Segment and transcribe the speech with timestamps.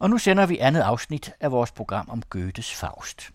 [0.00, 3.30] Og nu sender vi andet afsnit af vores program om Goethes Faust.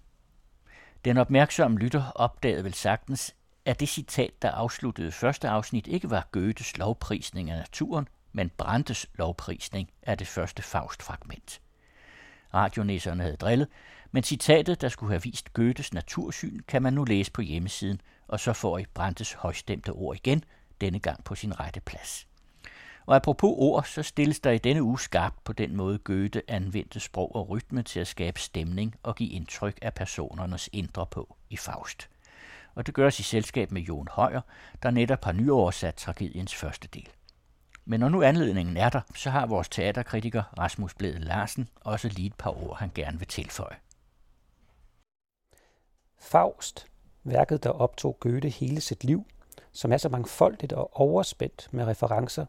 [1.05, 6.27] Den opmærksomme lytter opdagede vel sagtens, at det citat, der afsluttede første afsnit, ikke var
[6.31, 11.61] Goethes lovprisning af naturen, men Brandes lovprisning af det første Faust-fragment.
[12.53, 13.67] Radionæserne havde drillet,
[14.11, 18.39] men citatet, der skulle have vist Goethes natursyn, kan man nu læse på hjemmesiden, og
[18.39, 20.43] så får I Brandes højstemte ord igen,
[20.81, 22.27] denne gang på sin rette plads.
[23.05, 26.99] Og apropos ord, så stilles der i denne uge skarpt på den måde Goethe anvendte
[26.99, 31.57] sprog og rytme til at skabe stemning og give indtryk af personernes indre på i
[31.57, 32.09] Faust.
[32.75, 34.41] Og det gøres i selskab med Jon Højer,
[34.83, 37.09] der netop har nyoversat tragediens første del.
[37.85, 42.27] Men når nu anledningen er der, så har vores teaterkritiker Rasmus Blæde Larsen også lige
[42.27, 43.75] et par ord, han gerne vil tilføje.
[46.19, 46.87] Faust,
[47.23, 49.25] værket der optog Goethe hele sit liv,
[49.71, 52.45] som er så mangfoldigt og overspændt med referencer,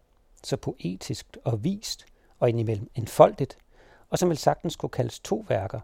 [0.46, 2.06] så poetisk og vist,
[2.38, 3.58] og indimellem enfoldigt,
[4.10, 5.80] og som vel sagtens kunne kaldes to værker.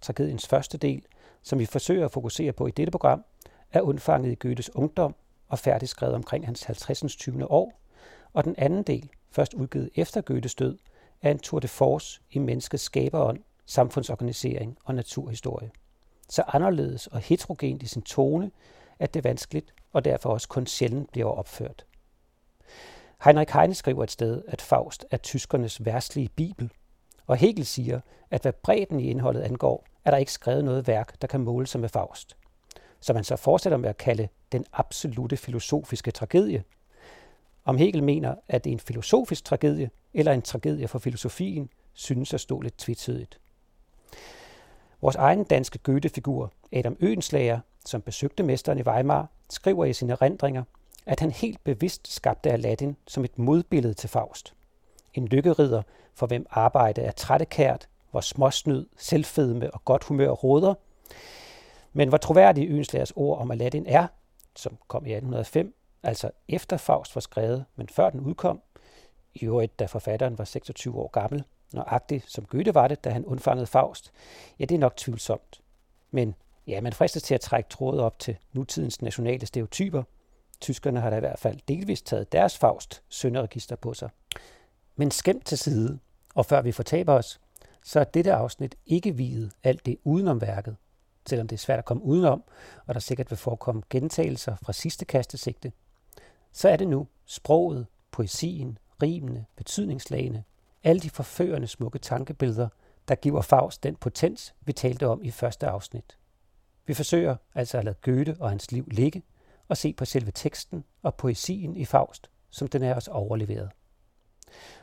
[0.00, 1.06] Tragediens første del,
[1.42, 3.24] som vi forsøger at fokusere på i dette program,
[3.72, 5.14] er undfanget i Goethes ungdom
[5.48, 7.16] og færdigskrevet omkring hans 50.
[7.16, 7.50] 20.
[7.50, 7.80] år,
[8.32, 10.78] og den anden del, først udgivet efter Goethes død,
[11.22, 15.70] er en tour de force i menneskets skaberånd, samfundsorganisering og naturhistorie.
[16.28, 18.50] Så anderledes og heterogent i sin tone,
[18.98, 21.84] at det er vanskeligt og derfor også kun sjældent bliver opført.
[23.24, 26.72] Heinrich Heine skriver et sted, at Faust er tyskernes værstlige bibel,
[27.26, 31.22] og Hegel siger, at hvad bredden i indholdet angår, er der ikke skrevet noget værk,
[31.22, 32.36] der kan måle sig med Faust.
[33.00, 36.64] Som man så fortsætter med at kalde den absolute filosofiske tragedie.
[37.64, 42.34] Om Hegel mener, at det er en filosofisk tragedie eller en tragedie for filosofien, synes
[42.34, 43.40] at stå lidt tvetydigt.
[45.00, 50.62] Vores egen danske Goethe-figur, Adam Øenslager, som besøgte mesteren i Weimar, skriver i sine erindringer,
[51.08, 54.54] at han helt bevidst skabte Aladdin som et modbillede til Faust.
[55.14, 55.82] En lykkerider,
[56.14, 60.74] for hvem arbejde er trættekært, hvor småsnyd, selvfedme og godt humør råder.
[61.92, 64.06] Men hvor troværdige Øenslagers ord om Aladdin er,
[64.56, 68.62] som kom i 1805, altså efter Faust var skrevet, men før den udkom,
[69.34, 73.24] i øvrigt da forfatteren var 26 år gammel, nøjagtigt som Goethe var det, da han
[73.24, 74.12] undfangede Faust,
[74.58, 75.60] ja, det er nok tvivlsomt.
[76.10, 76.34] Men
[76.66, 80.02] ja, man fristes til at trække trådet op til nutidens nationale stereotyper.
[80.60, 84.10] Tyskerne har da i hvert fald delvist taget deres Faust sønderegister på sig.
[84.96, 85.98] Men skæmt til side,
[86.34, 87.40] og før vi fortaber os,
[87.82, 90.76] så er dette afsnit ikke videt alt det udenom værket,
[91.28, 92.44] selvom det er svært at komme udenom,
[92.86, 95.72] og der sikkert vil forekomme gentagelser fra sidste kastesigte,
[96.52, 100.44] så er det nu sproget, poesien, rimene, betydningslagene,
[100.84, 102.68] alle de forførende smukke tankebilleder,
[103.08, 106.18] der giver Faust den potens, vi talte om i første afsnit.
[106.86, 109.22] Vi forsøger altså at lade Goethe og hans liv ligge,
[109.68, 113.70] og se på selve teksten og poesien i Faust, som den er os overleveret.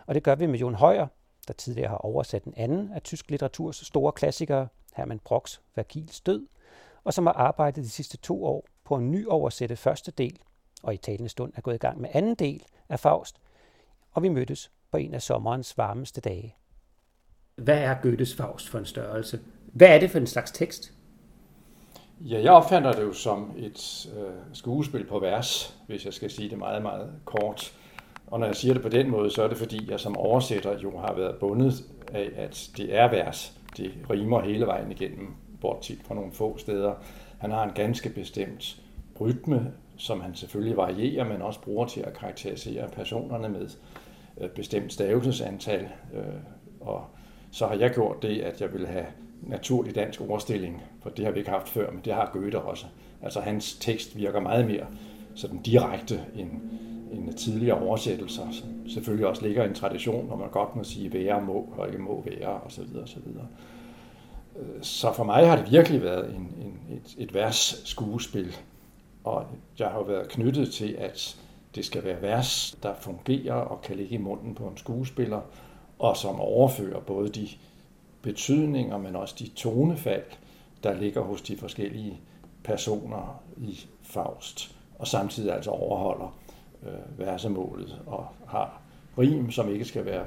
[0.06, 1.08] Og det gør vi med Jon Højer,
[1.48, 6.48] der tidligere har oversat en anden af tysk litteraturs store klassikere, Hermann Brocks Vergils død,
[7.04, 10.40] og som har arbejdet de sidste to år på en ny oversætte første del,
[10.84, 13.42] og i talende stund er gået i gang med anden del af Faust,
[14.12, 16.56] og vi mødtes på en af sommerens varmeste dage.
[17.56, 19.40] Hvad er Goethes Faust for en størrelse?
[19.66, 20.94] Hvad er det for en slags tekst?
[22.22, 26.50] Ja, jeg opfatter det jo som et øh, skuespil på vers, hvis jeg skal sige
[26.50, 27.74] det meget, meget kort.
[28.28, 30.80] Og når jeg siger det på den måde, så er det fordi, jeg som oversætter
[30.80, 31.74] jo har været bundet
[32.14, 33.58] af, at det er vers.
[33.78, 35.28] Det rimer hele vejen igennem,
[35.62, 36.94] bortset fra nogle få steder.
[37.38, 38.82] Han har en ganske bestemt
[39.22, 43.70] rytme, som han selvfølgelig varierer, men også bruger til at karakterisere personerne med
[44.42, 45.90] et bestemt stavelsesantal.
[46.14, 46.24] Øh,
[46.82, 47.06] og
[47.52, 49.06] så har jeg gjort det, at jeg vil have
[49.42, 52.86] naturlig dansk ordstilling, for det har vi ikke haft før, men det har Goethe også.
[53.22, 54.86] Altså hans tekst virker meget mere
[55.36, 56.50] sådan direkte end,
[57.12, 58.64] end tidligere oversættelser, Så
[58.94, 62.24] selvfølgelig også ligger en tradition, hvor man godt må sige være må og ikke må
[62.26, 62.84] være osv.
[63.26, 63.48] videre.
[64.82, 68.56] Så for mig har det virkelig været en, en, et, et vers skuespil,
[69.24, 69.46] og
[69.80, 71.38] jeg har været knyttet til, at
[71.76, 75.42] det skal være vers, der fungerer og kan ligge i munden på en skuespiller,
[76.00, 77.50] og som overfører både de
[78.22, 80.24] betydninger, men også de tonefald,
[80.84, 82.20] der ligger hos de forskellige
[82.64, 86.38] personer i Faust, og samtidig altså overholder
[86.84, 88.82] øh, versemålet og har
[89.18, 90.26] rim, som ikke skal være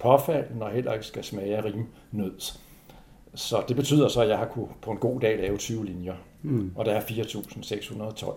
[0.00, 2.40] påfaldende og heller ikke skal smage af rimnød.
[3.34, 6.14] Så det betyder så, at jeg har kunne på en god dag lave 20 linjer,
[6.42, 6.72] mm.
[6.76, 8.32] og der er 4.612.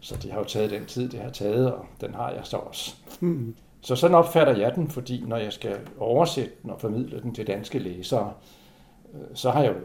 [0.00, 2.56] Så det har jo taget den tid, det har taget, og den har jeg så
[2.56, 2.94] også.
[3.20, 3.56] Mm.
[3.80, 7.46] Så sådan opfatter jeg den, fordi når jeg skal oversætte den og formidle den til
[7.46, 8.32] danske læsere,
[9.14, 9.78] øh, så har jeg jo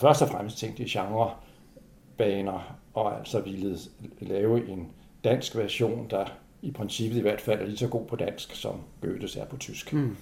[0.00, 3.78] først og fremmest tænkt i genrebaner, og altså ville
[4.20, 4.88] lave en
[5.24, 6.24] dansk version, der
[6.62, 9.56] i princippet i hvert fald er lige så god på dansk, som Goethes er på
[9.56, 9.92] tysk.
[9.92, 10.16] Mm.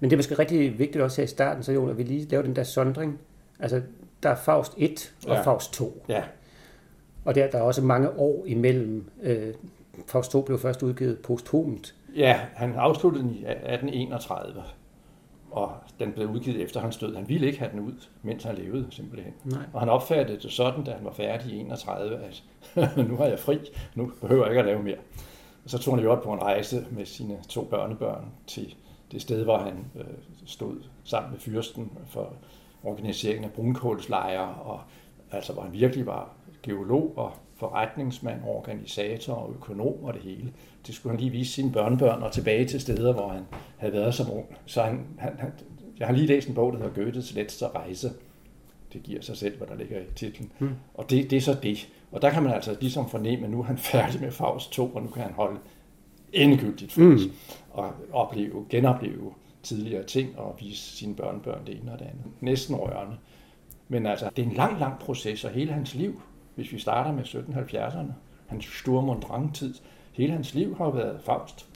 [0.00, 2.28] Men det er måske rigtig vigtigt også her i starten, så jo, at vi lige
[2.28, 3.18] laver den der sondring.
[3.60, 3.82] Altså,
[4.22, 5.42] der er Faust 1 og Ja.
[5.42, 6.04] Faust 2.
[6.08, 6.22] Ja,
[7.24, 9.10] Og der, der er også mange år imellem.
[9.22, 9.54] Øh,
[10.06, 11.94] Faust 2 blev først udgivet posthumt.
[12.16, 14.62] ja han afsluttede den i 1831,
[15.50, 17.16] og den blev udgivet efter hans død.
[17.16, 19.32] Han ville ikke have den ud, mens han levede simpelthen.
[19.44, 19.62] Nej.
[19.72, 22.42] Og han opfattede det sådan, da han var færdig i 31, at
[23.08, 23.58] nu har jeg fri,
[23.94, 24.98] nu behøver jeg ikke at lave mere.
[25.64, 28.74] Og så tog han jo op på en rejse med sine to børnebørn til
[29.12, 30.04] det sted, hvor han øh,
[30.46, 32.32] stod sammen med fyrsten for
[32.82, 34.80] organiseringen af brunkålslejre, og
[35.30, 40.52] altså hvor han virkelig var geolog og forretningsmand, organisator og økonom og det hele.
[40.86, 43.42] Det skulle han lige vise sine børnebørn og tilbage til steder, hvor han
[43.76, 44.46] havde været som ung.
[44.66, 45.52] Så han, han, han,
[45.98, 48.10] jeg har lige læst en bog, der hedder Goethes letzte rejse.
[48.92, 50.52] Det giver sig selv, hvad der ligger i titlen.
[50.58, 50.70] Mm.
[50.94, 51.88] Og det, det er så det.
[52.12, 54.86] Og der kan man altså ligesom fornemme, at nu er han færdig med Faust 2,
[54.86, 55.58] og nu kan han holde
[56.32, 57.32] endegyldigt fast mm.
[57.70, 59.32] og opleve, genopleve
[59.62, 62.24] tidligere ting og vise sine børnebørn det ene og det andet.
[62.40, 63.16] Næsten rørende.
[63.88, 66.20] Men altså, det er en lang, lang proces, og hele hans liv,
[66.56, 68.12] hvis vi starter med 1770'erne,
[68.46, 69.74] hans Sturm und Drang-tid,
[70.12, 71.66] hele hans liv har jo været Faust.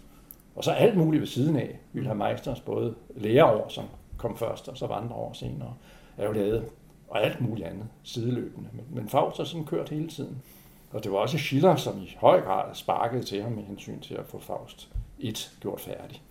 [0.56, 1.79] Og så alt muligt ved siden af.
[1.94, 3.85] Wilhelm Meisters både læreår, som
[4.17, 5.75] kom først, og så vandre år senere,
[6.17, 6.65] er jo lavet,
[7.09, 8.69] og alt muligt andet sideløbende.
[8.73, 10.43] Men, men Faust har sådan kørt hele tiden.
[10.93, 14.15] Og det var også Schiller, som i høj grad sparkede til ham med hensyn til
[14.15, 14.88] at få Faust
[15.19, 16.23] 1 gjort færdig.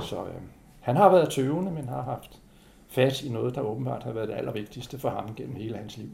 [0.00, 0.42] Så øh,
[0.80, 2.40] han har været tøvende, men har haft
[2.88, 6.10] fat i noget, der åbenbart har været det allervigtigste for ham gennem hele hans liv.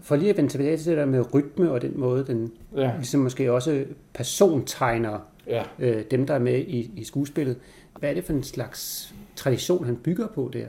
[0.00, 2.96] For lige at vende tilbage til det der med rytme og den måde, den Ja,
[2.96, 3.84] ligesom måske også
[4.14, 5.64] persontegner ja.
[5.78, 7.56] øh, dem, der er med i, i skuespillet.
[7.98, 10.66] Hvad er det for en slags tradition, han bygger på der?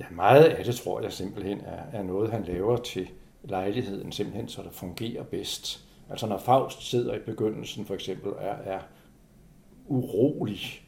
[0.00, 3.08] Ja, meget af det tror jeg simpelthen er, er noget, han laver til
[3.44, 5.84] lejligheden, simpelthen så det fungerer bedst.
[6.10, 8.80] Altså når Faust sidder i begyndelsen for eksempel og er, er
[9.86, 10.82] urolig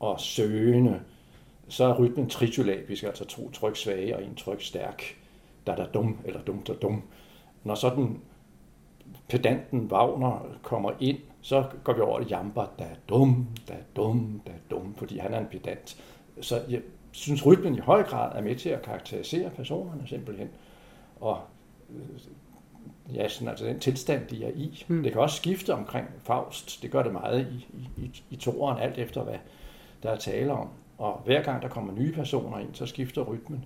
[0.00, 1.00] og søgende,
[1.68, 5.16] så er rytmen tritylabisk, altså to tryk svage og en tryk stærk.
[5.66, 7.02] Da da dum eller dum da dum.
[7.64, 8.20] Når sådan
[9.28, 14.52] pedanten Wagner kommer ind, så går vi over i jamper, da dum, da dum, da
[14.70, 16.02] dum, fordi han er en pedant.
[16.40, 16.80] Så jeg
[17.12, 20.48] synes, rytmen i høj grad er med til at karakterisere personerne simpelthen.
[21.20, 21.38] Og
[21.90, 24.84] øh, ja, sådan, altså den tilstand, de er i.
[24.88, 25.02] Mm.
[25.02, 26.82] Det kan også skifte omkring Faust.
[26.82, 27.66] Det gør det meget i,
[27.96, 29.38] i, i, toeren, alt efter hvad
[30.02, 30.68] der er tale om.
[30.98, 33.64] Og hver gang der kommer nye personer ind, så skifter rytmen.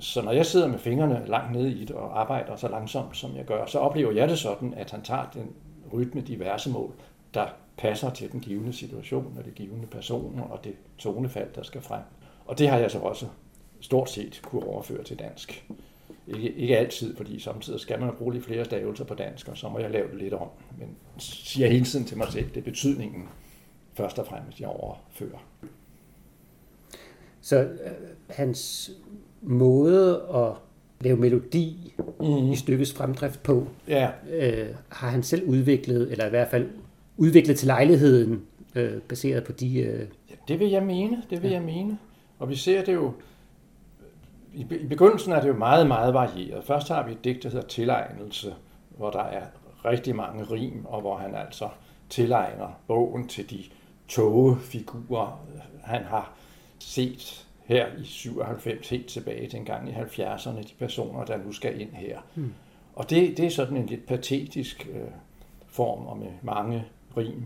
[0.00, 3.36] Så når jeg sidder med fingrene langt nede i det og arbejder så langsomt, som
[3.36, 5.52] jeg gør, så oplever jeg det sådan, at han tager den
[5.92, 6.94] rytme diverse mål,
[7.34, 11.80] der passer til den givende situation og det givende personer og det tonefald, der skal
[11.80, 12.02] frem.
[12.46, 13.26] Og det har jeg så også
[13.80, 15.66] stort set kunne overføre til dansk.
[16.26, 19.68] Ikke, ikke altid, fordi samtidig skal man bruge lidt flere stavelser på dansk, og så
[19.68, 20.48] må jeg lave det lidt om.
[20.78, 23.28] Men siger hele tiden til mig selv, det er betydningen
[23.94, 25.38] først og fremmest, jeg overfører.
[27.40, 27.90] Så øh,
[28.28, 28.90] hans
[29.42, 30.52] måde at
[31.00, 32.52] lave melodi mm.
[32.52, 36.68] i stykkets fremdrift på, Ja, øh, har han selv udviklet, eller i hvert fald
[37.16, 38.42] udviklet til lejligheden,
[38.74, 39.78] øh, baseret på de...
[39.80, 41.98] Øh, Ja, det vil jeg mene, det vil jeg mene.
[42.38, 43.12] Og vi ser det jo,
[44.54, 46.64] i be- i begyndelsen er det jo meget, meget varieret.
[46.64, 48.54] Først har vi et digt, der hedder Tilegnelse,
[48.96, 49.42] hvor der er
[49.84, 51.68] rigtig mange rim, og hvor han altså
[52.10, 53.58] tilegner bogen til de
[54.08, 55.40] togefigurer,
[55.82, 56.32] han har
[56.78, 61.52] set her i 97, helt tilbage til en gang i 70'erne, de personer, der nu
[61.52, 62.18] skal ind her.
[62.34, 62.52] Mm.
[62.94, 65.08] Og det, det er sådan en lidt patetisk øh,
[65.68, 66.84] form, og med mange
[67.16, 67.42] rim.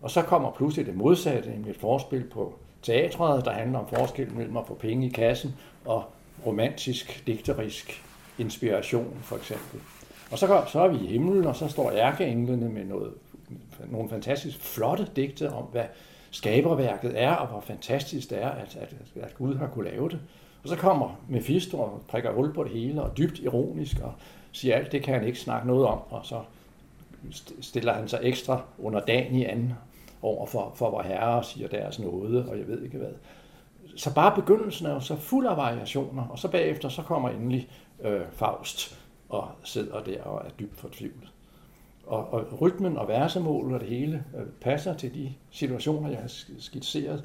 [0.00, 4.38] Og så kommer pludselig det modsatte, nemlig et forspil på teatret, der handler om forskellen
[4.38, 6.04] mellem at få penge i kassen og
[6.46, 8.02] romantisk, digterisk
[8.38, 9.80] inspiration, for eksempel.
[10.30, 13.12] Og så, går, så er vi i himlen, og så står ærkeenglene med noget,
[13.90, 15.84] nogle fantastisk flotte digte om, hvad
[16.32, 20.20] skaberværket er, og hvor fantastisk det er, at, at, at Gud har kunne lave det.
[20.62, 24.12] Og så kommer Mephisto og prikker hul på det hele, og dybt ironisk, og
[24.52, 26.40] siger alt, det kan han ikke snakke noget om, og så
[27.60, 29.74] stiller han sig ekstra under dagen i anden
[30.22, 33.12] over for, for vor herre og siger deres nåde, og jeg ved ikke hvad.
[33.96, 37.68] Så bare begyndelsen er jo så fuld af variationer, og så bagefter så kommer endelig
[38.04, 38.98] øh, Faust
[39.28, 41.31] og sidder der og er dybt fortvivlet.
[42.12, 46.26] Og, og rytmen og versemål og det hele øh, passer til de situationer, jeg har
[46.28, 47.24] sk- skitseret.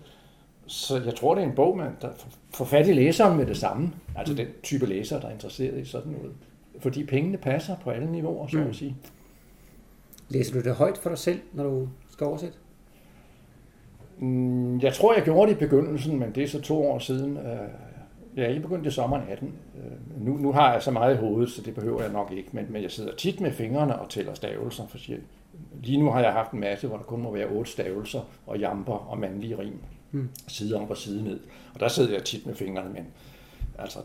[0.68, 2.10] Så jeg tror, det er en bog, man der
[2.54, 3.92] får fat i læseren med det samme.
[4.16, 6.32] Altså den type læser, der er interesseret i sådan noget.
[6.80, 8.96] Fordi pengene passer på alle niveauer, så at sige.
[10.30, 12.58] læser du det højt for dig selv, når du skal oversætte?
[14.20, 17.38] Mm, Jeg tror, jeg gjorde det i begyndelsen, men det er så to år siden.
[18.38, 19.54] Ja, jeg begyndte i sommeren 18.
[19.78, 22.50] Øh, Nu, nu har jeg så meget i hovedet, så det behøver jeg nok ikke,
[22.52, 25.20] men, men jeg sidder tit med fingrene og tæller stavelser, for siger,
[25.84, 28.60] lige nu har jeg haft en masse, hvor der kun må være otte stavelser og
[28.60, 29.80] jamper og mandlige rim.
[30.12, 30.30] mm.
[30.48, 31.40] side op og side ned.
[31.74, 33.06] Og der sidder jeg tit med fingrene, men
[33.80, 34.00] altså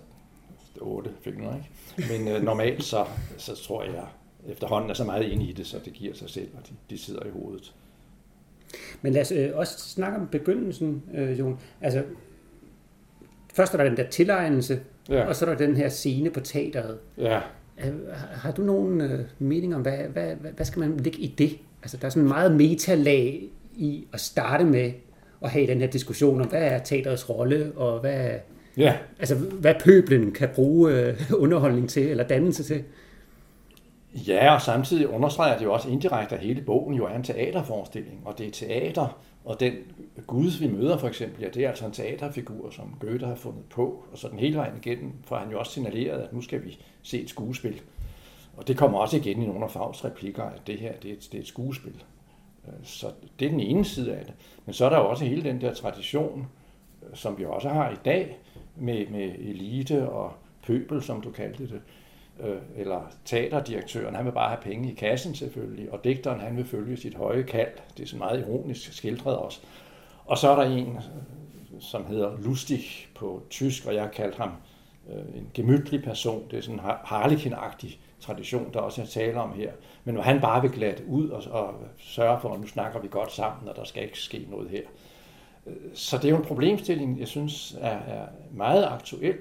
[0.80, 2.12] otte fingre, ikke?
[2.12, 3.06] Men øh, normalt så,
[3.38, 4.04] så tror jeg,
[4.48, 6.98] efterhånden er så meget inde i det, så det giver sig selv, og de, de
[6.98, 7.74] sidder i hovedet.
[9.02, 11.58] Men lad os øh, også snakke om begyndelsen, øh, Jon.
[11.80, 12.04] Altså,
[13.52, 15.24] først er der den der tilegnelse, ja.
[15.24, 16.98] og så er der den her scene på teateret.
[17.18, 17.40] Ja.
[18.32, 21.58] Har du nogen øh, mening om, hvad, hvad, hvad, skal man lægge i det?
[21.82, 23.42] Altså, der er sådan meget metalag
[23.74, 24.92] i at starte med
[25.42, 28.30] at have den her diskussion om, hvad er teaterets rolle, og hvad,
[28.76, 28.96] ja.
[29.18, 32.84] altså, hvad pøblen kan bruge øh, underholdning til, eller dannelse til.
[34.14, 38.20] Ja, og samtidig understreger det jo også indirekte, at hele bogen jo er en teaterforestilling,
[38.24, 39.74] og det er teater, og den
[40.26, 43.64] Gud, vi møder for eksempel, ja, det er altså en teaterfigur, som Goethe har fundet
[43.70, 46.64] på, og så den hele vejen igennem, for han jo også signaleret, at nu skal
[46.64, 47.80] vi se et skuespil.
[48.56, 51.14] Og det kommer også igen i nogle af Favs replikker, at det her det er,
[51.14, 52.04] et, det er et skuespil.
[52.66, 53.06] Øh, så
[53.38, 54.34] det er den ene side af det.
[54.66, 56.46] Men så er der jo også hele den der tradition,
[57.02, 58.38] øh, som vi også har i dag,
[58.76, 60.32] med, med elite og
[60.66, 61.80] pøbel, som du kaldte det,
[62.42, 66.64] øh, eller teaterdirektøren, han vil bare have penge i kassen selvfølgelig, og digteren han vil
[66.64, 67.72] følge sit høje kald.
[67.96, 69.60] Det er så meget ironisk skildret også.
[70.24, 70.98] Og så er der en,
[71.80, 72.84] som hedder Lustig
[73.14, 74.50] på tysk, og jeg har kaldt ham
[75.10, 76.44] øh, en gemytlig person.
[76.50, 77.54] Det er sådan en harlekin
[78.20, 79.72] tradition, der også er tale om her.
[80.04, 83.08] Men hvor han bare vil glatte ud og, og sørge for, at nu snakker vi
[83.10, 84.82] godt sammen, og der skal ikke ske noget her.
[85.66, 89.38] Øh, så det er jo en problemstilling, jeg synes er, er meget aktuel.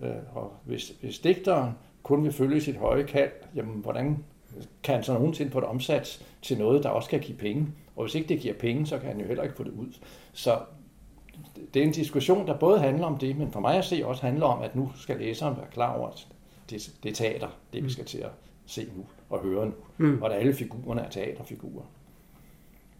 [0.00, 1.72] Øh, og hvis, hvis digteren
[2.06, 4.24] kun vil følge sit høje kald, jamen hvordan
[4.82, 7.66] kan han så nogensinde få det omsat til noget, der også kan give penge?
[7.96, 9.98] Og hvis ikke det giver penge, så kan han jo heller ikke få det ud.
[10.32, 10.58] Så
[11.74, 14.22] det er en diskussion, der både handler om det, men for mig at se også
[14.26, 16.26] handler om, at nu skal læseren være klar over, at
[16.70, 18.30] det, det er teater, det vi skal til at
[18.66, 19.72] se nu og høre nu.
[19.96, 20.22] Mm.
[20.22, 21.84] Og at alle figurerne er teaterfigurer.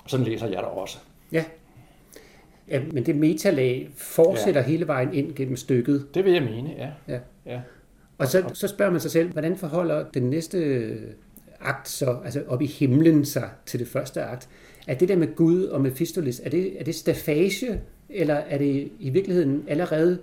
[0.07, 0.99] Sådan læser jeg der også.
[1.33, 1.45] Ja.
[2.69, 4.67] ja men det metalag fortsætter ja.
[4.67, 6.15] hele vejen ind gennem stykket.
[6.15, 6.91] Det vil jeg mene, ja.
[7.09, 7.21] ja.
[7.47, 7.61] ja.
[8.19, 10.89] Og så, så spørger man sig selv, hvordan forholder den næste
[11.61, 14.49] akt så, altså op i himlen sig til det første akt?
[14.87, 18.91] Er det der med Gud og Mephistopheles, er det, er det stafage, eller er det
[19.01, 20.19] i virkeligheden allerede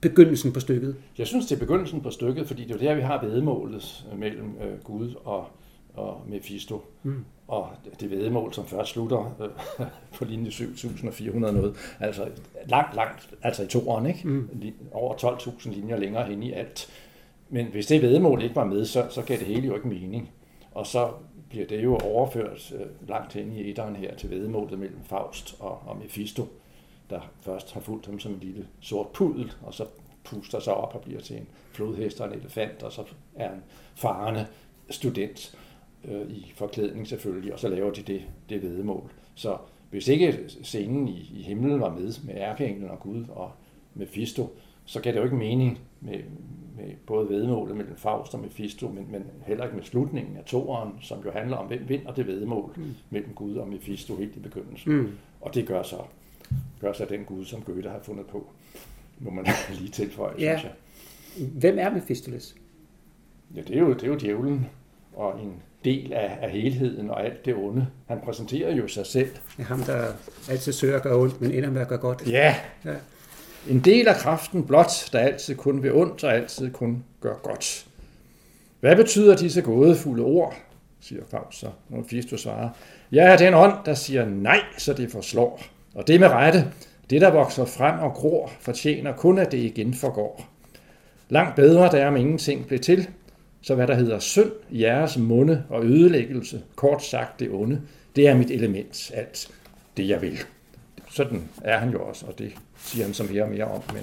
[0.00, 0.96] begyndelsen på stykket?
[1.18, 4.54] Jeg synes, det er begyndelsen på stykket, fordi det er der, vi har vedmålet mellem
[4.62, 5.46] øh, Gud og,
[5.94, 6.80] og Mephisto.
[7.02, 7.24] Mm.
[7.48, 7.68] Og
[8.00, 9.86] det vedmål, som først slutter øh,
[10.18, 12.28] på linje 7400 noget, altså
[12.66, 14.28] langt, langt, altså i toeren, ikke?
[14.28, 14.48] Mm.
[14.92, 16.88] Over 12.000 linjer længere hen i alt.
[17.50, 20.30] Men hvis det vedmål ikke var med, så, så gav det hele jo ikke mening.
[20.70, 21.10] Og så
[21.48, 25.82] bliver det jo overført øh, langt hen i etteren her til vedmålet mellem Faust og,
[25.86, 26.48] og Mephisto
[27.10, 29.86] der først har fulgt ham som en lille sort pudel, og så
[30.24, 33.62] puster sig op og bliver til en flodhest og en elefant, og så er en
[33.94, 34.46] farende
[34.90, 35.58] student
[36.04, 39.12] øh, i forklædning selvfølgelig, og så laver de det, det vedmål.
[39.34, 39.56] Så
[39.90, 43.52] hvis ikke scenen i, i himlen var med, med ærkeenglen og Gud og
[43.94, 44.56] Mephisto,
[44.88, 46.18] så gav det jo ikke mening med,
[46.76, 50.92] med både vedmålet mellem Faust og Mephisto, men, men heller ikke med slutningen af toeren,
[51.00, 52.94] som jo handler om, hvem vinder det vedmål mm.
[53.10, 54.92] mellem Gud og Mephisto helt i begyndelsen.
[54.92, 55.10] Mm.
[55.40, 55.96] Og det gør så
[56.80, 58.46] gør sig den Gud, som Goethe har fundet på.
[59.18, 59.46] Må man
[59.78, 60.58] lige tilføje, ja.
[60.58, 60.74] synes
[61.36, 61.48] jeg.
[61.48, 62.54] Hvem er Mephistopheles?
[63.54, 64.66] Ja, det er jo, det er jo djævlen
[65.14, 67.86] og en del af, af helheden og alt det onde.
[68.06, 69.30] Han præsenterer jo sig selv.
[69.58, 70.04] Ja, ham, der
[70.50, 72.30] altid søger at gøre ondt, men ender med at gøre godt.
[72.30, 72.54] Ja.
[72.84, 72.94] ja.
[73.68, 77.86] En del af kraften blot, der altid kun vil ondt og altid kun gør godt.
[78.80, 80.54] Hvad betyder disse gådefulde ord?
[81.00, 82.68] siger Faust så, når du svarer.
[83.12, 85.62] Ja, den ånd, der siger nej, så det forslår.
[85.94, 86.72] Og det med rette,
[87.10, 90.46] det der vokser frem og gror, fortjener kun, at det igen forgår.
[91.28, 93.08] Langt bedre der om ingenting blev til,
[93.62, 97.80] så hvad der hedder synd jeres munde og ødelæggelse, kort sagt det onde,
[98.16, 99.50] det er mit element, alt
[99.96, 100.38] det jeg vil.
[101.10, 104.02] Sådan er han jo også, og det siger han som mere og mere om, men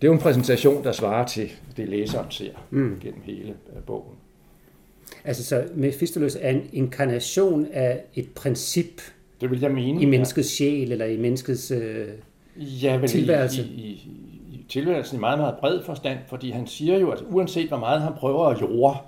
[0.00, 3.00] det er jo en præsentation, der svarer til det, læseren ser mm.
[3.00, 4.16] gennem hele øh, bogen.
[5.24, 9.00] Altså, så Mephistopheles er en inkarnation af et princip,
[9.40, 10.02] det vil jeg mene.
[10.02, 10.64] I menneskets ja.
[10.64, 12.08] sjæl, eller i menneskets øh,
[12.56, 13.62] ja, vel, tilværelse?
[13.62, 14.10] I, i, i,
[14.52, 18.02] i tilværelsen i meget, meget bred forstand, fordi han siger jo, at uanset hvor meget
[18.02, 18.98] han prøver at jorde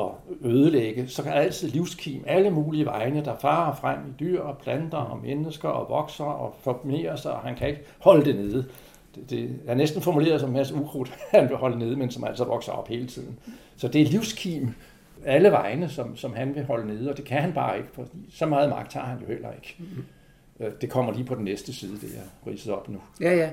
[0.00, 4.58] og ødelægge, så kan altid livskim alle mulige vegne, der farer frem i dyr og
[4.58, 8.64] planter og mennesker og vokser og formerer sig, og han kan ikke holde det nede.
[9.14, 12.24] Det, det er næsten formuleret som en masse ukrudt, han vil holde nede, men som
[12.24, 13.38] altså vokser op hele tiden.
[13.76, 14.68] Så det er livskim,
[15.24, 18.06] alle vegne, som, som han vil holde nede, og det kan han bare ikke, for
[18.30, 19.76] så meget magt har han jo heller ikke.
[20.60, 22.98] Øh, det kommer lige på den næste side, det jeg ridset op nu.
[23.20, 23.50] Ja, ja.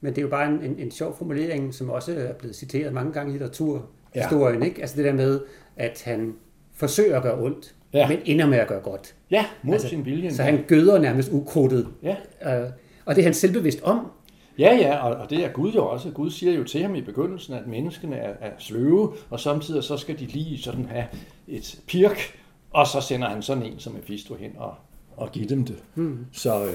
[0.00, 2.92] Men det er jo bare en, en, en sjov formulering, som også er blevet citeret
[2.92, 4.64] mange gange i litteratur, ja.
[4.64, 4.80] ikke?
[4.80, 5.40] Altså det der med,
[5.76, 6.34] at han
[6.74, 8.08] forsøger at gøre ondt, ja.
[8.08, 9.14] men ender med at gøre godt.
[9.30, 10.34] Ja, mod altså, sin vilje.
[10.34, 11.88] Så han gøder nærmest ukrudtet.
[12.02, 12.16] Ja.
[12.60, 12.70] Øh,
[13.04, 14.06] Og det er han selvbevidst om.
[14.58, 16.10] Ja, ja, og, og det er Gud jo også.
[16.10, 19.96] Gud siger jo til ham i begyndelsen, at menneskene er, er sløve, og samtidig så
[19.96, 21.04] skal de lige sådan have
[21.48, 22.18] et pirk,
[22.70, 24.74] og så sender han sådan en som Mephisto hen og,
[25.16, 25.76] og giver dem det.
[25.94, 26.26] Hmm.
[26.32, 26.72] Så øh,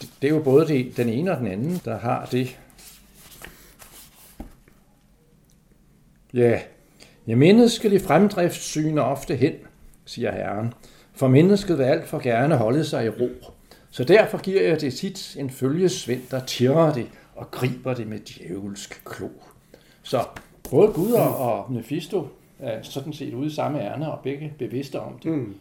[0.00, 2.58] det, det er jo både det, den ene og den anden, der har det.
[6.34, 6.60] Ja,
[7.26, 9.52] ja menneskelig fremdrift syner ofte hen,
[10.04, 10.72] siger Herren,
[11.12, 13.28] for mennesket vil alt for gerne holde sig i ro.
[13.90, 18.18] Så derfor giver jeg det tit en følgesvend, der tirrer det og griber det med
[18.18, 19.28] djævelsk klo.
[20.02, 20.24] Så
[20.70, 25.18] både Gud og Mephisto er sådan set ude i samme ærne, og begge bevidste om
[25.22, 25.32] det.
[25.32, 25.54] Mm.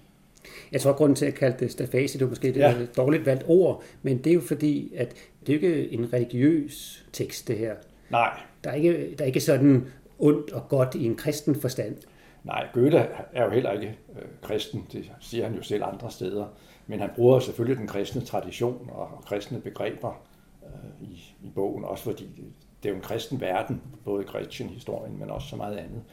[0.71, 2.75] Jeg tror, at grunden til at kalde det stafase, det er måske ja.
[2.97, 5.15] dårligt valgt ord, men det er jo fordi, at
[5.47, 7.73] det er ikke en religiøs tekst, det her.
[8.09, 8.39] Nej.
[8.63, 9.85] Der er ikke, der er ikke sådan
[10.23, 11.97] ondt og godt i en kristen forstand.
[12.43, 16.45] Nej, Goethe er jo heller ikke øh, kristen, det siger han jo selv andre steder.
[16.87, 20.21] Men han bruger selvfølgelig den kristne tradition og, og kristne begreber
[20.63, 22.45] øh, i, i bogen, også fordi det,
[22.83, 26.03] det er jo en kristen verden, både Gretchen-historien, men også så meget andet.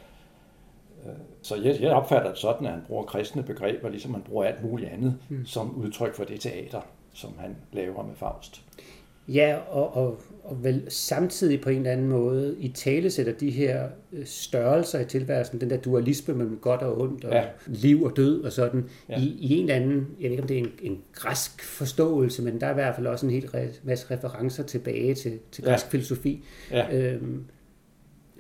[1.07, 1.13] Øh,
[1.43, 4.63] så jeg, jeg opfatter det sådan, at han bruger kristne begreber, ligesom han bruger alt
[4.65, 5.47] muligt andet, mm.
[5.47, 6.81] som udtryk for det teater,
[7.13, 8.63] som han laver med Faust.
[9.29, 13.51] Ja, og, og, og vel samtidig på en eller anden måde i tale sætter de
[13.51, 17.45] her øh, størrelser i tilværelsen, den der dualisme mellem godt og ondt, og ja.
[17.67, 19.21] liv og død og sådan, ja.
[19.21, 22.43] i, i en eller anden, jeg ved ikke om det er en, en græsk forståelse,
[22.43, 23.51] men der er i hvert fald også en hel
[23.83, 25.91] masse referencer tilbage til, til græsk ja.
[25.91, 26.97] filosofi, ja.
[26.97, 27.45] øhm,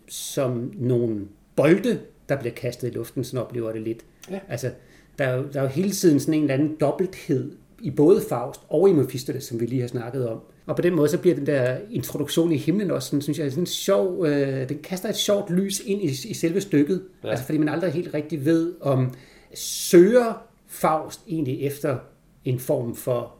[0.08, 1.26] som nogle
[1.56, 4.04] bolde, der bliver kastet i luften, sådan oplever det lidt.
[4.30, 4.40] Ja.
[4.48, 4.70] Altså,
[5.18, 8.22] der er, jo, der er jo hele tiden sådan en eller anden dobbelthed i både
[8.28, 10.40] Faust og i Mephistopheles, som vi lige har snakket om.
[10.70, 13.52] Og på den måde, så bliver den der introduktion i himlen også, sådan, synes jeg,
[13.52, 17.02] sådan sjov, øh, den kaster et sjovt lys ind i, i selve stykket.
[17.24, 17.28] Ja.
[17.28, 19.14] Altså, fordi man aldrig helt rigtig ved, om
[19.54, 21.98] søger Faust egentlig efter
[22.44, 23.34] en form for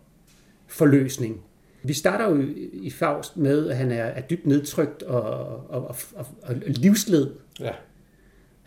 [0.67, 1.41] forløsning.
[1.83, 5.23] Vi starter jo i Faust med, at han er, er dybt nedtrykt og,
[5.69, 7.31] og, og, og, og livsled.
[7.61, 7.73] Ja.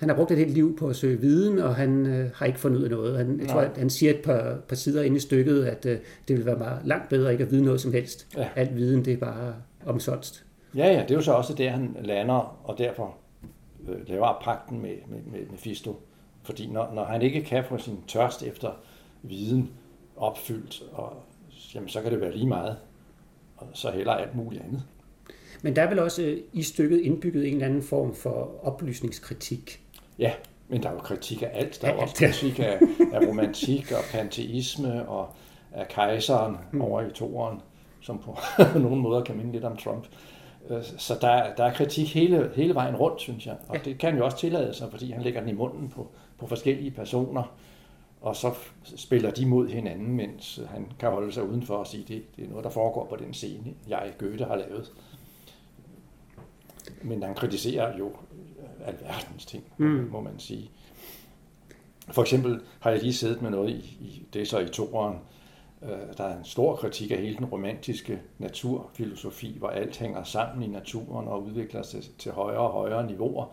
[0.03, 2.59] Han har brugt et helt liv på at søge viden, og han øh, har ikke
[2.59, 3.17] fundet ud af noget.
[3.17, 5.99] Han, jeg tror, at han siger et par, par sider inde i stykket, at øh,
[6.27, 8.27] det vil være meget langt bedre ikke at vide noget som helst.
[8.37, 8.47] Ja.
[8.55, 10.45] Alt viden, det er bare omsonst.
[10.75, 13.15] Ja, ja, det er jo så også der, han lander, og derfor
[13.89, 16.01] øh, laver pakten med, med, med, Fisto.
[16.43, 18.69] Fordi når, når han ikke kan få sin tørst efter
[19.21, 19.69] viden
[20.17, 21.13] opfyldt, og,
[21.75, 22.77] jamen, så kan det være lige meget,
[23.57, 24.83] og så heller alt muligt andet.
[25.61, 29.79] Men der er vel også øh, i stykket indbygget en eller anden form for oplysningskritik.
[30.23, 30.33] Ja,
[30.67, 31.81] men der er jo kritik af alt.
[31.81, 32.79] Der er også kritik af,
[33.13, 35.29] af romantik og panteisme og
[35.71, 36.81] af kejseren mm.
[36.81, 37.61] over i toeren,
[38.01, 38.37] som på
[38.79, 40.07] nogle måder kan minde lidt om Trump.
[40.69, 43.55] Øh, så der, der er kritik hele, hele vejen rundt, synes jeg.
[43.67, 46.07] Og det kan jo også tillade sig, fordi han lægger den i munden på,
[46.37, 47.53] på forskellige personer.
[48.21, 48.53] Og så
[48.95, 52.49] spiller de mod hinanden, mens han kan holde sig udenfor og sige, det, det er
[52.49, 54.91] noget, der foregår på den scene, jeg Goethe har lavet.
[57.01, 58.11] Men han kritiserer jo
[58.83, 60.09] alverdens ting, mm.
[60.11, 60.71] må man sige.
[62.11, 65.17] For eksempel har jeg lige siddet med noget i, i det så i toeren.
[65.83, 70.63] Øh, der er en stor kritik af hele den romantiske naturfilosofi, hvor alt hænger sammen
[70.63, 73.45] i naturen og udvikler sig til højere og højere niveauer.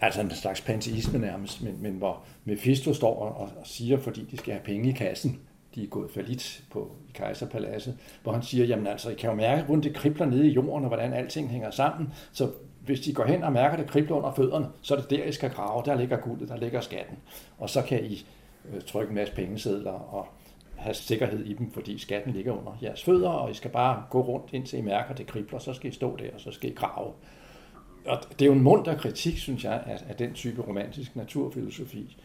[0.00, 4.36] Altså en slags panteisme nærmest, men, men hvor Mephisto står og, og siger, fordi de
[4.36, 5.40] skal have penge i kassen,
[5.74, 9.30] de er gået for lidt på i kejserpaladset, hvor han siger, jamen altså, I kan
[9.30, 12.50] jo mærke, hvordan det kribler nede i jorden, og hvordan alting hænger sammen, så
[12.88, 15.32] hvis de går hen og mærker det krible under fødderne, så er det der, I
[15.32, 15.82] skal grave.
[15.84, 17.16] Der ligger guldet, der ligger skatten.
[17.58, 18.26] Og så kan I
[18.72, 20.26] øh, trykke en masse pengesedler og
[20.76, 24.20] have sikkerhed i dem, fordi skatten ligger under jeres fødder, og I skal bare gå
[24.20, 26.74] rundt, indtil I mærker, det kribler, så skal I stå der, og så skal I
[26.74, 27.12] grave.
[28.06, 32.16] Og det er jo en munter kritik, synes jeg, af, af den type romantisk naturfilosofi.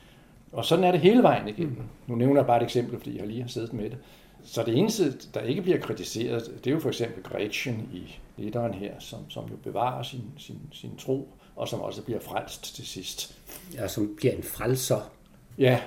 [0.51, 1.75] Og sådan er det hele vejen igennem.
[1.77, 1.83] Mm.
[2.07, 3.97] Nu nævner jeg bare et eksempel, fordi jeg lige har siddet med det.
[4.43, 8.73] Så det eneste, der ikke bliver kritiseret, det er jo for eksempel Gretchen i lederen
[8.73, 12.87] her, som, som jo bevarer sin, sin, sin tro, og som også bliver frelst til
[12.87, 13.37] sidst.
[13.73, 15.11] Ja, som bliver en frelser.
[15.57, 15.79] Ja,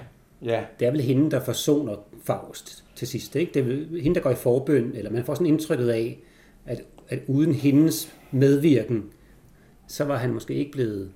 [0.42, 0.64] ja.
[0.81, 3.55] Det er vel hende, der forsoner Faust til sidst, ikke?
[3.55, 6.19] Det er hende, der går i forbøn, eller man får sådan indtrykket af,
[6.66, 9.11] at, at uden hendes medvirken,
[9.87, 11.12] så var han måske ikke blevet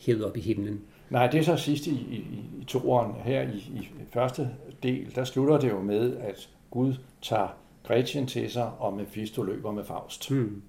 [0.00, 0.80] hævet op i himlen.
[1.10, 2.16] Nej, det er så sidst i, i,
[2.60, 3.12] i toeren.
[3.24, 4.50] Her i, i første
[4.82, 7.48] del, der slutter det jo med, at Gud tager
[7.82, 10.30] Gretchen til sig, og Mephisto løber med Faust.
[10.30, 10.62] Mm.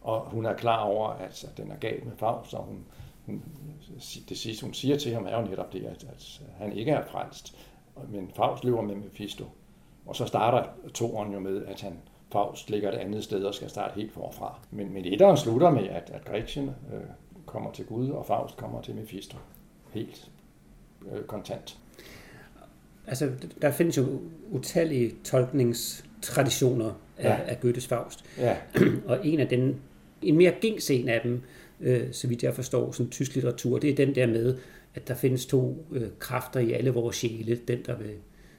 [0.00, 2.84] Og hun er klar over, at, at den er gal med Faust, og hun,
[3.26, 3.42] hun,
[4.28, 7.04] det sidste, hun siger til ham, er jo netop det, at, at han ikke er
[7.06, 7.56] frelst.
[8.08, 9.44] Men Faust løber med Mephisto.
[10.06, 11.98] Og så starter toren jo med, at han
[12.32, 14.58] Faust ligger et andet sted og skal starte helt forfra.
[14.70, 17.00] Men, men etteren slutter med, at, at Gretchen øh,
[17.46, 19.36] kommer til Gud, og Faust kommer til Mephisto.
[19.90, 20.30] Helt
[21.12, 21.78] øh, kontant
[23.06, 23.30] altså,
[23.62, 27.38] der findes jo utallige tolknings traditioner af, ja.
[27.46, 28.24] af Goethes Faust.
[28.38, 28.56] Ja.
[29.06, 29.76] og en af den,
[30.22, 31.40] en mere gængs en af dem,
[31.80, 34.56] øh, så vidt jeg forstår, som tysk litteratur, det er den der med,
[34.94, 37.60] at der findes to øh, kræfter i alle vores sjæle.
[37.68, 38.10] Den, der vil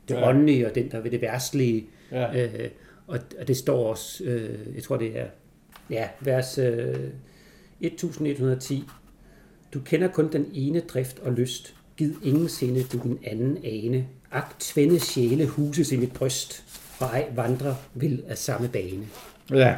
[0.08, 0.30] det ja.
[0.30, 1.86] åndelige, og den, der vil det værstlige.
[2.12, 2.46] Ja.
[2.46, 2.70] Øh,
[3.08, 5.26] og, og det står også, øh, jeg tror det er,
[5.90, 6.96] ja, vers øh,
[7.82, 8.84] 1110.
[9.74, 11.76] Du kender kun den ene drift og lyst.
[11.98, 14.08] Gid ingen sinde du den anden ane.
[14.34, 16.64] Ak, tvende sjæle huses i mit bryst,
[17.00, 19.08] og ej vandrer vil af samme bane.
[19.52, 19.76] Ja.